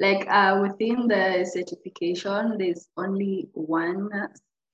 Like 0.00 0.26
uh, 0.28 0.58
within 0.62 1.06
the 1.06 1.48
certification, 1.48 2.58
there's 2.58 2.88
only 2.96 3.50
one 3.52 4.10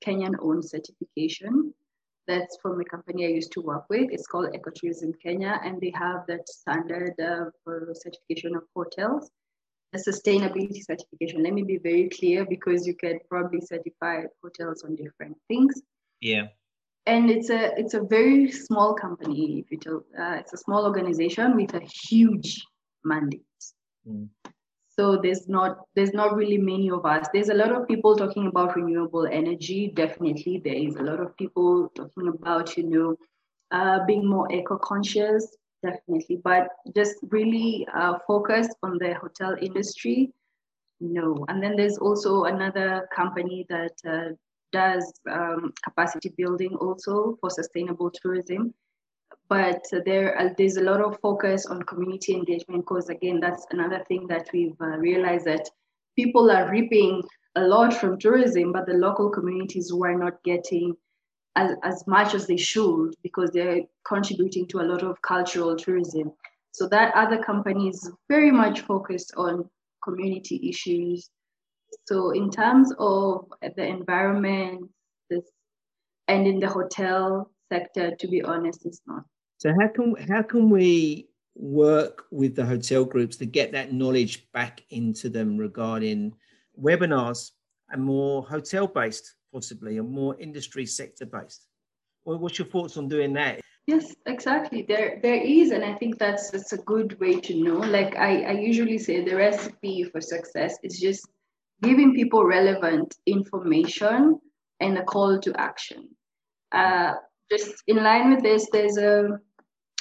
Kenyan 0.02 0.36
owned 0.40 0.64
certification. 0.64 1.74
That's 2.28 2.58
from 2.62 2.80
a 2.80 2.84
company 2.84 3.26
I 3.26 3.30
used 3.30 3.52
to 3.52 3.60
work 3.60 3.86
with. 3.88 4.10
It's 4.12 4.26
called 4.26 4.54
Ecotourism 4.54 5.14
Kenya, 5.20 5.60
and 5.64 5.80
they 5.80 5.92
have 5.96 6.26
that 6.28 6.48
standard 6.48 7.14
uh, 7.20 7.46
for 7.64 7.92
certification 7.94 8.54
of 8.54 8.62
hotels. 8.76 9.30
A 9.94 9.98
sustainability 9.98 10.80
certification. 10.84 11.42
Let 11.42 11.54
me 11.54 11.62
be 11.62 11.78
very 11.78 12.10
clear 12.10 12.44
because 12.44 12.86
you 12.86 12.94
can 12.94 13.18
probably 13.30 13.62
certify 13.62 14.24
hotels 14.42 14.84
on 14.84 14.94
different 14.94 15.36
things. 15.48 15.74
Yeah 16.20 16.48
and 17.08 17.30
it's 17.30 17.48
a 17.48 17.72
it's 17.80 17.94
a 17.94 18.02
very 18.02 18.50
small 18.52 18.94
company. 18.94 19.60
If 19.60 19.70
you 19.70 19.78
tell, 19.78 20.04
uh, 20.18 20.36
it's 20.40 20.52
a 20.52 20.58
small 20.58 20.84
organization 20.84 21.56
with 21.56 21.74
a 21.74 21.80
huge 21.80 22.64
mandate. 23.02 23.42
Mm. 24.06 24.28
So 24.98 25.16
there's 25.16 25.48
not 25.48 25.84
there's 25.94 26.12
not 26.12 26.34
really 26.34 26.58
many 26.58 26.90
of 26.90 27.06
us. 27.06 27.28
There's 27.32 27.50
a 27.50 27.54
lot 27.54 27.70
of 27.70 27.86
people 27.86 28.16
talking 28.16 28.48
about 28.48 28.74
renewable 28.74 29.26
energy. 29.30 29.92
Definitely, 29.94 30.60
there 30.64 30.74
is 30.74 30.96
a 30.96 31.02
lot 31.02 31.20
of 31.20 31.36
people 31.36 31.88
talking 31.94 32.26
about 32.26 32.76
you 32.76 32.82
know 32.82 33.16
uh, 33.70 34.04
being 34.06 34.26
more 34.28 34.50
eco 34.52 34.76
conscious. 34.76 35.56
Definitely, 35.84 36.40
but 36.42 36.70
just 36.96 37.14
really 37.30 37.86
uh, 37.94 38.18
focused 38.26 38.74
on 38.82 38.98
the 38.98 39.14
hotel 39.14 39.54
industry. 39.62 40.32
No, 41.00 41.44
and 41.48 41.62
then 41.62 41.76
there's 41.76 41.98
also 41.98 42.44
another 42.44 43.08
company 43.14 43.66
that 43.68 43.94
uh, 44.04 44.34
does 44.72 45.12
um, 45.30 45.72
capacity 45.84 46.34
building 46.36 46.74
also 46.74 47.38
for 47.40 47.50
sustainable 47.50 48.10
tourism. 48.10 48.74
But 49.48 49.82
there, 50.04 50.38
uh, 50.38 50.50
there's 50.58 50.76
a 50.76 50.82
lot 50.82 51.00
of 51.00 51.18
focus 51.20 51.66
on 51.66 51.82
community 51.84 52.34
engagement 52.34 52.82
because, 52.82 53.08
again, 53.08 53.40
that's 53.40 53.66
another 53.70 54.04
thing 54.06 54.26
that 54.28 54.48
we've 54.52 54.76
uh, 54.80 54.98
realized 54.98 55.46
that 55.46 55.68
people 56.16 56.50
are 56.50 56.70
reaping 56.70 57.22
a 57.56 57.62
lot 57.62 57.94
from 57.94 58.18
tourism, 58.18 58.72
but 58.72 58.86
the 58.86 58.92
local 58.92 59.30
communities 59.30 59.92
were 59.92 60.14
not 60.14 60.42
getting 60.44 60.94
as, 61.56 61.74
as 61.82 62.06
much 62.06 62.34
as 62.34 62.46
they 62.46 62.58
should 62.58 63.14
because 63.22 63.50
they're 63.50 63.80
contributing 64.06 64.66
to 64.68 64.80
a 64.80 64.88
lot 64.90 65.02
of 65.02 65.20
cultural 65.22 65.76
tourism. 65.76 66.30
So 66.72 66.86
that 66.88 67.14
other 67.14 67.42
company 67.42 67.88
is 67.88 68.12
very 68.28 68.50
much 68.50 68.82
focused 68.82 69.32
on 69.36 69.68
community 70.04 70.68
issues, 70.68 71.30
so 72.06 72.30
in 72.30 72.50
terms 72.50 72.92
of 72.98 73.46
the 73.76 73.86
environment, 73.86 74.90
this, 75.30 75.44
and 76.26 76.46
in 76.46 76.58
the 76.58 76.68
hotel 76.68 77.50
sector, 77.72 78.14
to 78.16 78.28
be 78.28 78.42
honest, 78.42 78.84
it's 78.86 79.00
not. 79.06 79.24
So 79.58 79.74
how 79.78 79.88
can 79.88 80.14
how 80.28 80.42
can 80.42 80.70
we 80.70 81.28
work 81.56 82.26
with 82.30 82.54
the 82.54 82.64
hotel 82.64 83.04
groups 83.04 83.36
to 83.36 83.46
get 83.46 83.72
that 83.72 83.92
knowledge 83.92 84.50
back 84.52 84.84
into 84.90 85.28
them 85.28 85.58
regarding 85.58 86.32
webinars 86.80 87.50
and 87.90 88.02
more 88.02 88.44
hotel 88.44 88.86
based, 88.86 89.34
possibly, 89.52 89.98
and 89.98 90.08
more 90.08 90.38
industry 90.38 90.86
sector 90.86 91.26
based? 91.26 91.66
What's 92.22 92.58
your 92.58 92.68
thoughts 92.68 92.96
on 92.96 93.08
doing 93.08 93.32
that? 93.34 93.60
Yes, 93.88 94.14
exactly. 94.26 94.82
There, 94.86 95.18
there 95.22 95.42
is, 95.42 95.70
and 95.70 95.82
I 95.82 95.94
think 95.94 96.18
that's 96.18 96.50
that's 96.50 96.74
a 96.74 96.78
good 96.78 97.18
way 97.18 97.40
to 97.40 97.54
know. 97.60 97.78
Like 97.78 98.16
I, 98.16 98.42
I 98.42 98.52
usually 98.52 98.98
say, 98.98 99.24
the 99.24 99.34
recipe 99.34 100.04
for 100.04 100.20
success 100.20 100.76
is 100.82 101.00
just 101.00 101.26
giving 101.82 102.14
people 102.14 102.44
relevant 102.44 103.16
information 103.26 104.38
and 104.80 104.98
a 104.98 105.04
call 105.04 105.40
to 105.40 105.58
action. 105.58 106.10
Uh, 106.70 107.14
just 107.50 107.82
in 107.86 107.96
line 107.96 108.30
with 108.30 108.42
this, 108.42 108.68
there's 108.70 108.98
a 108.98 109.40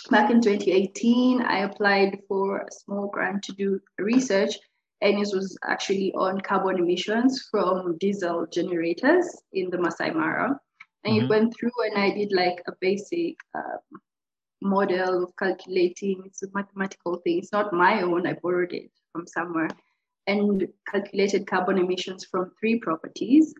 back 0.07 0.29
in 0.31 0.41
2018, 0.41 1.41
I 1.41 1.59
applied 1.59 2.19
for 2.27 2.59
a 2.59 2.71
small 2.71 3.07
grant 3.07 3.43
to 3.43 3.53
do 3.53 3.79
research, 3.99 4.55
and 5.01 5.15
it 5.15 5.29
was 5.33 5.57
actually 5.63 6.13
on 6.13 6.41
carbon 6.41 6.77
emissions 6.77 7.47
from 7.51 7.97
diesel 7.97 8.47
generators 8.47 9.25
in 9.53 9.69
the 9.69 9.77
Masai 9.77 10.11
Mara. 10.11 10.59
And 11.03 11.15
mm-hmm. 11.15 11.25
it 11.25 11.29
went 11.29 11.55
through, 11.55 11.71
and 11.85 11.97
I 11.97 12.11
did 12.11 12.31
like 12.31 12.61
a 12.67 12.73
basic 12.81 13.37
um, 13.55 14.01
model 14.61 15.23
of 15.23 15.35
calculating. 15.37 16.23
It's 16.25 16.43
a 16.43 16.47
mathematical 16.53 17.17
thing. 17.17 17.39
It's 17.39 17.51
not 17.51 17.73
my 17.73 18.01
own. 18.01 18.27
I 18.27 18.33
borrowed 18.33 18.73
it 18.73 18.91
from 19.11 19.27
somewhere 19.27 19.69
and 20.27 20.67
calculated 20.91 21.47
carbon 21.47 21.77
emissions 21.77 22.25
from 22.25 22.51
three 22.59 22.79
properties 22.79 23.53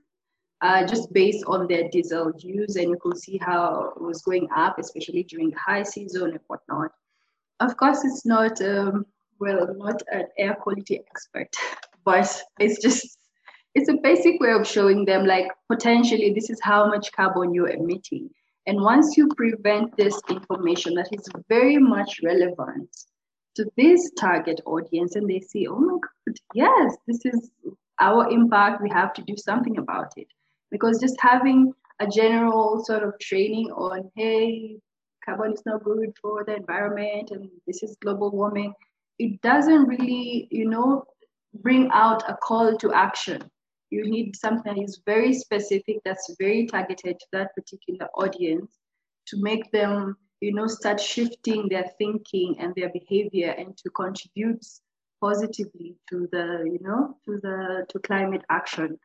uh, 0.62 0.86
just 0.86 1.12
based 1.14 1.44
on 1.48 1.68
their 1.68 1.90
diesel 1.90 2.32
use. 2.38 2.76
And 2.76 2.90
you 2.90 2.98
could 3.02 3.18
see 3.18 3.38
how 3.38 3.94
it 3.96 4.02
was 4.02 4.22
going 4.22 4.48
up, 4.56 4.80
especially 4.80 5.24
during 5.24 5.52
the 5.52 5.58
high 5.58 5.84
season 5.84 6.32
and 6.32 6.40
whatnot. 6.48 6.92
Of 7.60 7.78
course, 7.78 8.04
it's 8.04 8.26
not, 8.26 8.62
um, 8.62 9.06
well, 9.40 9.74
not 9.76 10.02
an 10.12 10.26
air 10.38 10.56
quality 10.56 11.00
expert, 11.00 11.50
but 12.06 12.42
it's 12.60 12.82
just, 12.82 13.18
it's 13.76 13.90
a 13.90 13.98
basic 14.02 14.40
way 14.40 14.52
of 14.52 14.66
showing 14.66 15.06
them 15.06 15.26
like 15.26 15.48
potentially 15.72 16.34
this 16.34 16.50
is 16.50 16.60
how 16.62 16.88
much 16.88 17.12
carbon 17.12 17.54
you're 17.54 17.70
emitting. 17.70 18.30
And 18.66 18.82
once 18.82 19.16
you 19.16 19.30
prevent 19.30 19.96
this 19.96 20.20
information 20.30 20.94
that 20.96 21.08
is 21.12 21.28
very 21.48 21.78
much 21.78 22.20
relevant 22.22 22.90
to 23.56 23.66
this 23.78 24.12
target 24.20 24.62
audience 24.66 25.16
and 25.16 25.30
they 25.30 25.40
see, 25.40 25.68
oh 25.68 25.80
my 25.80 25.94
God, 25.94 26.36
yes, 26.54 26.98
this 27.08 27.22
is 27.26 27.50
our 28.00 28.30
impact. 28.30 28.82
We 28.84 28.90
have 28.90 29.14
to 29.14 29.22
do 29.22 29.36
something 29.38 29.78
about 29.78 30.12
it. 30.18 30.28
Because 30.72 31.00
just 31.00 31.16
having 31.20 31.74
a 32.00 32.08
general 32.08 32.84
sort 32.84 33.04
of 33.04 33.18
training 33.20 33.72
on, 33.72 34.12
hey, 34.16 34.78
carbon 35.24 35.54
is 35.54 35.64
not 35.66 35.84
good 35.84 36.14
for 36.22 36.44
the 36.44 36.56
environment 36.56 37.32
and 37.32 37.50
this 37.66 37.84
is 37.84 37.98
global 38.02 38.32
warming, 38.32 38.74
it 39.20 39.42
doesn't 39.42 39.88
really, 39.88 40.48
you 40.52 40.70
know, 40.70 41.06
bring 41.54 41.90
out 41.92 42.30
a 42.30 42.36
call 42.36 42.78
to 42.78 42.94
action. 42.94 43.42
You 43.90 44.10
need 44.10 44.36
something 44.36 44.76
that 44.76 44.82
is 44.82 45.02
very 45.06 45.34
specific, 45.34 45.98
that's 46.04 46.36
very 46.38 46.68
targeted 46.68 47.20
to 47.20 47.26
that 47.32 47.56
particular 47.56 48.08
audience 48.14 48.78
to 49.28 49.38
make 49.42 49.72
them 49.72 50.18
you 50.42 50.54
know, 50.54 50.68
start 50.68 51.00
shifting 51.00 51.68
their 51.70 51.90
thinking 51.98 52.56
and 52.60 52.74
their 52.76 52.90
behavior 52.90 53.52
and 53.58 53.76
to 53.78 53.90
contribute 53.90 54.66
positively 55.20 55.96
to 56.10 56.28
the, 56.32 56.64
you 56.66 56.80
know, 56.82 57.18
to 57.26 57.40
the 57.42 57.86
to 57.90 58.00
climate 58.00 58.44
action. 58.50 59.00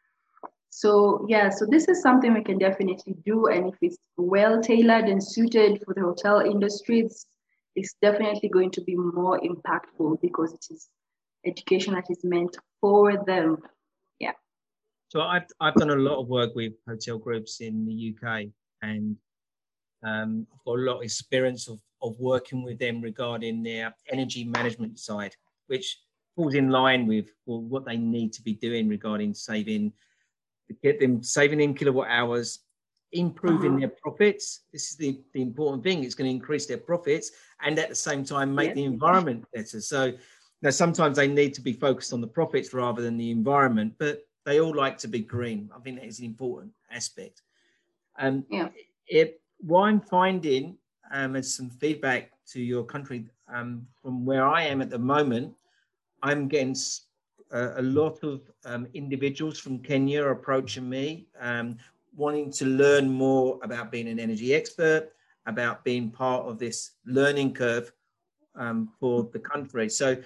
So 0.74 1.26
yeah, 1.28 1.50
so 1.50 1.66
this 1.66 1.86
is 1.86 2.00
something 2.00 2.32
we 2.32 2.42
can 2.42 2.56
definitely 2.56 3.14
do, 3.26 3.48
and 3.48 3.68
if 3.68 3.74
it's 3.82 3.98
well 4.16 4.58
tailored 4.58 5.04
and 5.04 5.22
suited 5.22 5.82
for 5.84 5.92
the 5.92 6.00
hotel 6.00 6.40
industry, 6.40 7.00
it's, 7.00 7.26
it's 7.76 7.94
definitely 8.00 8.48
going 8.48 8.70
to 8.70 8.80
be 8.80 8.96
more 8.96 9.38
impactful 9.40 10.22
because 10.22 10.54
it 10.54 10.64
is 10.70 10.88
education 11.44 11.92
that 11.92 12.06
is 12.08 12.24
meant 12.24 12.56
for 12.80 13.22
them. 13.26 13.58
Yeah. 14.18 14.32
So 15.10 15.20
I've 15.20 15.44
I've 15.60 15.74
done 15.74 15.90
a 15.90 15.94
lot 15.94 16.18
of 16.18 16.28
work 16.28 16.54
with 16.54 16.72
hotel 16.88 17.18
groups 17.18 17.60
in 17.60 17.84
the 17.84 18.14
UK, 18.16 18.46
and 18.80 19.14
um, 20.02 20.46
I've 20.54 20.64
got 20.64 20.78
a 20.78 20.84
lot 20.84 20.96
of 20.96 21.02
experience 21.02 21.68
of, 21.68 21.80
of 22.00 22.18
working 22.18 22.62
with 22.62 22.78
them 22.78 23.02
regarding 23.02 23.62
their 23.62 23.94
energy 24.10 24.44
management 24.44 24.98
side, 24.98 25.36
which 25.66 25.98
falls 26.34 26.54
in 26.54 26.70
line 26.70 27.06
with 27.06 27.26
well, 27.44 27.60
what 27.60 27.84
they 27.84 27.98
need 27.98 28.32
to 28.32 28.42
be 28.42 28.54
doing 28.54 28.88
regarding 28.88 29.34
saving, 29.34 29.92
get 30.82 31.00
them 31.00 31.22
saving 31.22 31.60
in 31.60 31.74
kilowatt 31.74 32.08
hours, 32.08 32.60
improving 33.12 33.72
uh-huh. 33.72 33.80
their 33.80 33.88
profits. 33.88 34.62
This 34.72 34.90
is 34.90 34.96
the, 34.96 35.20
the 35.32 35.42
important 35.42 35.82
thing. 35.82 36.04
It's 36.04 36.14
going 36.14 36.28
to 36.28 36.34
increase 36.34 36.66
their 36.66 36.78
profits 36.78 37.32
and 37.62 37.78
at 37.78 37.88
the 37.88 37.94
same 37.94 38.24
time 38.24 38.54
make 38.54 38.74
the 38.74 38.84
environment 38.84 39.44
better. 39.54 39.80
So 39.80 40.12
now 40.62 40.70
sometimes 40.70 41.16
they 41.16 41.28
need 41.28 41.54
to 41.54 41.60
be 41.60 41.72
focused 41.72 42.12
on 42.12 42.20
the 42.20 42.26
profits 42.26 42.72
rather 42.72 43.02
than 43.02 43.16
the 43.16 43.30
environment, 43.30 43.94
but 43.98 44.24
they 44.44 44.60
all 44.60 44.74
like 44.74 44.98
to 44.98 45.08
be 45.08 45.20
green. 45.20 45.70
I 45.74 45.80
think 45.80 46.00
that 46.00 46.06
is 46.06 46.18
an 46.20 46.26
important 46.26 46.72
aspect. 46.90 47.42
Um, 48.18 48.44
yeah. 48.50 48.68
It, 49.06 49.40
what 49.58 49.82
I'm 49.82 50.00
finding 50.00 50.76
um, 51.12 51.36
as 51.36 51.54
some 51.54 51.70
feedback 51.70 52.30
to 52.48 52.60
your 52.60 52.84
country 52.84 53.26
um, 53.52 53.86
from 54.02 54.24
where 54.24 54.46
I 54.46 54.62
am 54.62 54.80
at 54.80 54.90
the 54.90 54.98
moment, 54.98 55.54
I'm 56.22 56.48
getting 56.48 56.76
a, 57.52 57.82
lot 57.82 58.22
of 58.22 58.40
um, 58.64 58.86
individuals 58.94 59.58
from 59.58 59.78
Kenya 59.78 60.22
are 60.22 60.30
approaching 60.30 60.88
me. 60.88 61.26
Um, 61.40 61.76
wanting 62.14 62.50
to 62.52 62.66
learn 62.66 63.08
more 63.08 63.58
about 63.62 63.90
being 63.90 64.08
an 64.08 64.18
energy 64.18 64.54
expert, 64.54 65.12
about 65.46 65.84
being 65.84 66.10
part 66.10 66.46
of 66.46 66.58
this 66.58 66.92
learning 67.06 67.54
curve 67.54 67.92
um, 68.54 68.90
for 69.00 69.28
the 69.32 69.38
country. 69.38 69.88
So 69.88 70.16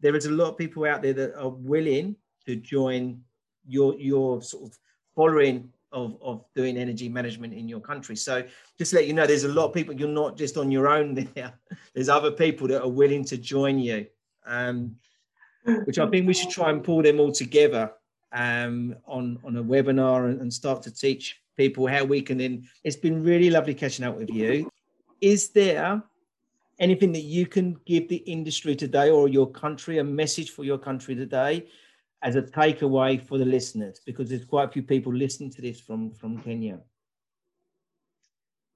there 0.00 0.16
is 0.16 0.26
a 0.26 0.30
lot 0.30 0.50
of 0.50 0.58
people 0.58 0.84
out 0.84 1.02
there 1.02 1.12
that 1.14 1.34
are 1.38 1.48
willing 1.48 2.16
to 2.46 2.56
join 2.56 3.20
your 3.66 3.94
your 3.96 4.42
sort 4.42 4.70
of 4.70 4.78
following 5.14 5.72
of, 5.92 6.16
of 6.20 6.44
doing 6.54 6.76
energy 6.76 7.08
management 7.08 7.54
in 7.54 7.68
your 7.68 7.80
country. 7.80 8.16
So 8.16 8.44
just 8.76 8.92
let 8.92 9.06
you 9.06 9.12
know, 9.12 9.26
there's 9.26 9.44
a 9.44 9.48
lot 9.48 9.66
of 9.66 9.74
people. 9.74 9.94
You're 9.94 10.08
not 10.08 10.36
just 10.36 10.56
on 10.56 10.70
your 10.70 10.88
own 10.88 11.14
there. 11.34 11.54
There's 11.94 12.08
other 12.08 12.30
people 12.30 12.68
that 12.68 12.82
are 12.82 12.88
willing 12.88 13.24
to 13.24 13.36
join 13.36 13.78
you, 13.78 14.06
um, 14.46 14.96
which 15.84 15.98
I 15.98 16.06
think 16.08 16.26
we 16.26 16.34
should 16.34 16.50
try 16.50 16.70
and 16.70 16.82
pull 16.82 17.02
them 17.02 17.20
all 17.20 17.32
together 17.32 17.92
um, 18.32 18.96
on 19.06 19.38
on 19.44 19.56
a 19.56 19.62
webinar 19.62 20.30
and, 20.30 20.40
and 20.40 20.52
start 20.52 20.82
to 20.82 20.90
teach 20.94 21.40
people 21.56 21.86
how 21.86 22.04
we 22.04 22.22
can. 22.22 22.38
Then 22.38 22.68
it's 22.84 22.96
been 22.96 23.22
really 23.22 23.50
lovely 23.50 23.74
catching 23.74 24.04
up 24.04 24.16
with 24.16 24.30
you. 24.30 24.70
Is 25.20 25.50
there 25.50 26.02
anything 26.78 27.12
that 27.12 27.22
you 27.22 27.46
can 27.46 27.76
give 27.86 28.08
the 28.08 28.16
industry 28.16 28.76
today 28.76 29.10
or 29.10 29.28
your 29.28 29.50
country 29.50 29.98
a 29.98 30.04
message 30.04 30.50
for 30.50 30.64
your 30.64 30.78
country 30.78 31.14
today 31.14 31.66
as 32.22 32.36
a 32.36 32.42
takeaway 32.42 33.20
for 33.20 33.38
the 33.38 33.44
listeners 33.44 34.00
because 34.04 34.28
there's 34.28 34.44
quite 34.44 34.68
a 34.68 34.72
few 34.72 34.82
people 34.82 35.12
listening 35.14 35.50
to 35.50 35.62
this 35.62 35.80
from 35.80 36.10
from 36.12 36.38
kenya 36.42 36.78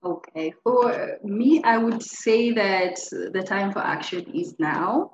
okay 0.05 0.53
for 0.62 1.18
me 1.24 1.62
i 1.64 1.76
would 1.76 2.03
say 2.03 2.50
that 2.53 2.96
the 3.33 3.42
time 3.42 3.72
for 3.72 3.81
action 3.81 4.24
is 4.35 4.55
now 4.59 5.11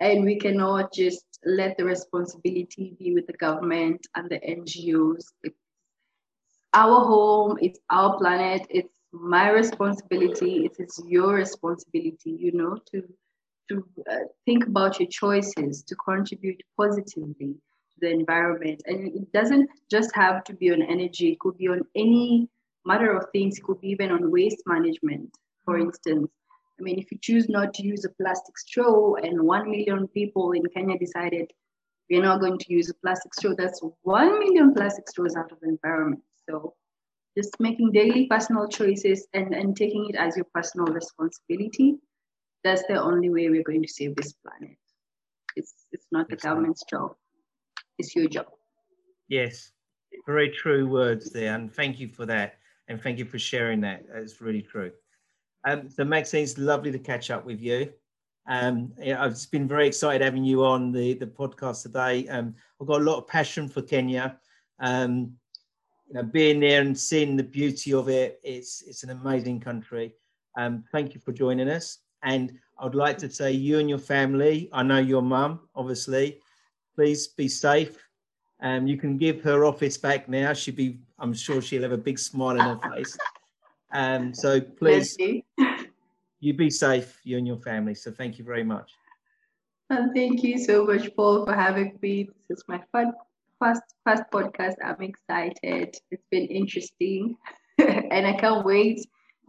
and 0.00 0.24
we 0.24 0.36
cannot 0.36 0.92
just 0.92 1.24
let 1.44 1.76
the 1.76 1.84
responsibility 1.84 2.96
be 2.98 3.14
with 3.14 3.26
the 3.26 3.32
government 3.34 4.06
and 4.14 4.28
the 4.30 4.40
ngos 4.40 5.24
it's 5.42 5.58
our 6.74 7.04
home 7.04 7.58
it's 7.60 7.80
our 7.90 8.16
planet 8.18 8.66
it's 8.70 8.94
my 9.12 9.50
responsibility 9.50 10.64
it 10.64 10.76
is 10.78 11.02
your 11.06 11.34
responsibility 11.34 12.30
you 12.30 12.52
know 12.52 12.76
to 12.90 13.02
to 13.70 13.84
uh, 14.10 14.16
think 14.44 14.66
about 14.66 14.98
your 14.98 15.08
choices 15.08 15.82
to 15.84 15.94
contribute 15.94 16.60
positively 16.76 17.54
to 17.54 17.96
the 18.00 18.10
environment. 18.10 18.82
And 18.86 19.06
it 19.14 19.32
doesn't 19.32 19.70
just 19.90 20.10
have 20.14 20.42
to 20.44 20.54
be 20.54 20.72
on 20.72 20.82
energy 20.82 21.32
it 21.32 21.38
could 21.38 21.56
be 21.56 21.68
on 21.68 21.82
any 21.94 22.48
matter 22.84 23.16
of 23.16 23.26
things 23.32 23.58
it 23.58 23.62
could 23.62 23.80
be 23.80 23.88
even 23.88 24.10
on 24.10 24.30
waste 24.30 24.62
management 24.66 25.30
for 25.64 25.74
mm-hmm. 25.74 25.86
instance 25.86 26.28
i 26.80 26.82
mean 26.82 26.98
if 26.98 27.12
you 27.12 27.18
choose 27.20 27.48
not 27.48 27.72
to 27.74 27.82
use 27.82 28.04
a 28.04 28.10
plastic 28.20 28.58
straw 28.58 29.14
and 29.14 29.40
1 29.40 29.70
million 29.70 30.08
people 30.08 30.52
in 30.52 30.64
kenya 30.74 30.98
decided 30.98 31.52
we're 32.10 32.22
not 32.22 32.40
going 32.40 32.58
to 32.58 32.72
use 32.72 32.90
a 32.90 32.94
plastic 32.94 33.32
straw 33.34 33.52
that's 33.56 33.80
1 34.02 34.38
million 34.40 34.74
plastic 34.74 35.08
straws 35.08 35.36
out 35.36 35.52
of 35.52 35.60
the 35.60 35.68
environment. 35.68 36.22
So 36.48 36.74
just 37.38 37.58
making 37.60 37.92
daily 37.92 38.26
personal 38.26 38.66
choices 38.66 39.28
and, 39.32 39.54
and 39.54 39.76
taking 39.76 40.06
it 40.10 40.16
as 40.16 40.36
your 40.36 40.46
personal 40.52 40.92
responsibility 40.92 41.96
that's 42.62 42.82
the 42.88 43.00
only 43.00 43.30
way 43.30 43.48
we're 43.48 43.62
going 43.62 43.82
to 43.82 43.88
save 43.88 44.14
this 44.16 44.34
planet. 44.34 44.76
It's 45.56 45.72
it's 45.92 46.06
not 46.12 46.28
the 46.28 46.36
government's 46.36 46.84
job. 46.84 47.12
It's 47.98 48.14
your 48.14 48.28
job. 48.28 48.46
Yes. 49.28 49.72
Very 50.26 50.50
true 50.50 50.86
words 50.86 51.30
there 51.30 51.54
and 51.54 51.72
thank 51.72 51.98
you 52.00 52.08
for 52.08 52.26
that 52.26 52.58
and 52.88 53.00
thank 53.00 53.18
you 53.18 53.24
for 53.24 53.38
sharing 53.38 53.80
that. 53.82 54.04
It's 54.12 54.40
really 54.42 54.62
true 54.62 54.90
um, 55.64 55.88
so 55.88 56.04
maxine 56.04 56.42
it's 56.42 56.58
lovely 56.58 56.92
to 56.92 56.98
catch 56.98 57.30
up 57.30 57.44
with 57.44 57.60
you 57.60 57.92
um, 58.50 58.92
yeah, 58.98 59.22
I've 59.22 59.38
been 59.52 59.68
very 59.68 59.86
excited 59.86 60.24
having 60.24 60.44
you 60.44 60.64
on 60.64 60.90
the, 60.90 61.14
the 61.14 61.26
podcast 61.26 61.82
today. 61.82 62.26
Um, 62.28 62.54
I've 62.80 62.86
got 62.88 63.00
a 63.00 63.04
lot 63.04 63.18
of 63.18 63.28
passion 63.28 63.68
for 63.68 63.80
Kenya. 63.80 64.38
Um, 64.80 65.36
you 66.08 66.14
know, 66.14 66.24
being 66.24 66.58
there 66.58 66.80
and 66.80 66.98
seeing 66.98 67.36
the 67.36 67.44
beauty 67.44 67.92
of 67.92 68.08
it, 68.08 68.40
it's 68.42 68.82
it's 68.82 69.04
an 69.04 69.10
amazing 69.10 69.60
country. 69.60 70.14
Um, 70.58 70.82
thank 70.90 71.14
you 71.14 71.20
for 71.20 71.30
joining 71.32 71.68
us. 71.68 71.98
And 72.24 72.58
I 72.78 72.84
would 72.84 72.96
like 72.96 73.18
to 73.18 73.30
say, 73.30 73.52
you 73.52 73.78
and 73.78 73.88
your 73.88 73.98
family, 73.98 74.68
I 74.72 74.82
know 74.82 74.98
your 74.98 75.22
mum, 75.22 75.60
obviously, 75.76 76.40
please 76.96 77.28
be 77.28 77.46
safe. 77.46 77.96
Um, 78.60 78.86
you 78.88 78.96
can 78.96 79.16
give 79.16 79.40
her 79.42 79.64
office 79.64 79.96
back 79.96 80.28
now. 80.28 80.52
She'll 80.54 80.74
be, 80.74 80.98
I'm 81.20 81.32
sure 81.32 81.62
she'll 81.62 81.82
have 81.82 81.92
a 81.92 81.96
big 81.96 82.18
smile 82.18 82.60
on 82.60 82.78
her 82.78 82.90
face. 82.90 83.16
Um, 83.92 84.32
so 84.32 84.60
please, 84.60 85.16
you 86.40 86.54
be 86.54 86.70
safe, 86.70 87.20
you 87.22 87.38
and 87.38 87.46
your 87.46 87.58
family. 87.58 87.94
So 87.94 88.10
thank 88.10 88.38
you 88.38 88.44
very 88.44 88.64
much. 88.64 88.90
And 89.90 90.14
thank 90.14 90.42
you 90.42 90.58
so 90.58 90.84
much, 90.84 91.14
Paul, 91.16 91.44
for 91.44 91.54
having 91.54 91.98
me. 92.00 92.28
This 92.48 92.58
is 92.58 92.64
my 92.68 92.80
fun, 92.92 93.12
first 93.60 93.82
first 94.06 94.22
podcast. 94.32 94.74
I'm 94.84 95.02
excited. 95.02 95.96
It's 96.10 96.24
been 96.30 96.46
interesting, 96.46 97.36
and 97.78 98.26
I 98.26 98.34
can't 98.34 98.64
wait 98.64 99.00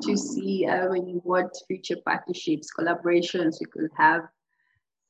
to 0.01 0.17
see 0.17 0.65
uh, 0.65 0.87
what 1.23 1.55
future 1.67 1.97
partnerships, 2.05 2.69
collaborations 2.77 3.57
we 3.59 3.67
could 3.67 3.91
have. 3.95 4.23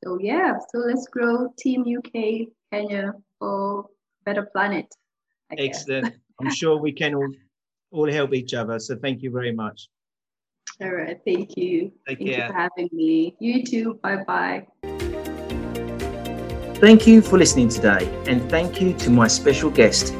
So 0.04 0.18
yeah, 0.20 0.58
so 0.70 0.78
let's 0.78 1.06
grow 1.08 1.52
Team 1.58 1.84
UK 1.96 2.48
Kenya 2.70 3.12
for 3.38 3.86
better 4.24 4.48
planet. 4.52 4.86
Excellent. 5.56 6.14
I'm 6.40 6.50
sure 6.50 6.76
we 6.76 6.92
can 6.92 7.14
all 7.14 7.32
all 7.90 8.10
help 8.10 8.34
each 8.34 8.54
other. 8.54 8.78
So 8.78 8.96
thank 8.96 9.22
you 9.22 9.30
very 9.30 9.52
much. 9.52 9.88
All 10.80 10.90
right. 10.90 11.20
Thank 11.24 11.56
you. 11.56 11.92
Take 12.08 12.18
thank 12.18 12.30
care. 12.30 12.46
you 12.46 12.48
for 12.48 12.52
having 12.52 12.88
me. 12.92 13.36
You 13.38 13.64
too. 13.64 13.94
Bye 14.02 14.24
bye. 14.24 14.66
Thank 16.76 17.06
you 17.06 17.22
for 17.22 17.38
listening 17.38 17.68
today, 17.68 18.12
and 18.26 18.50
thank 18.50 18.80
you 18.80 18.92
to 18.94 19.10
my 19.10 19.28
special 19.28 19.70
guest. 19.70 20.12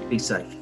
be 0.10 0.20
safe. 0.20 0.61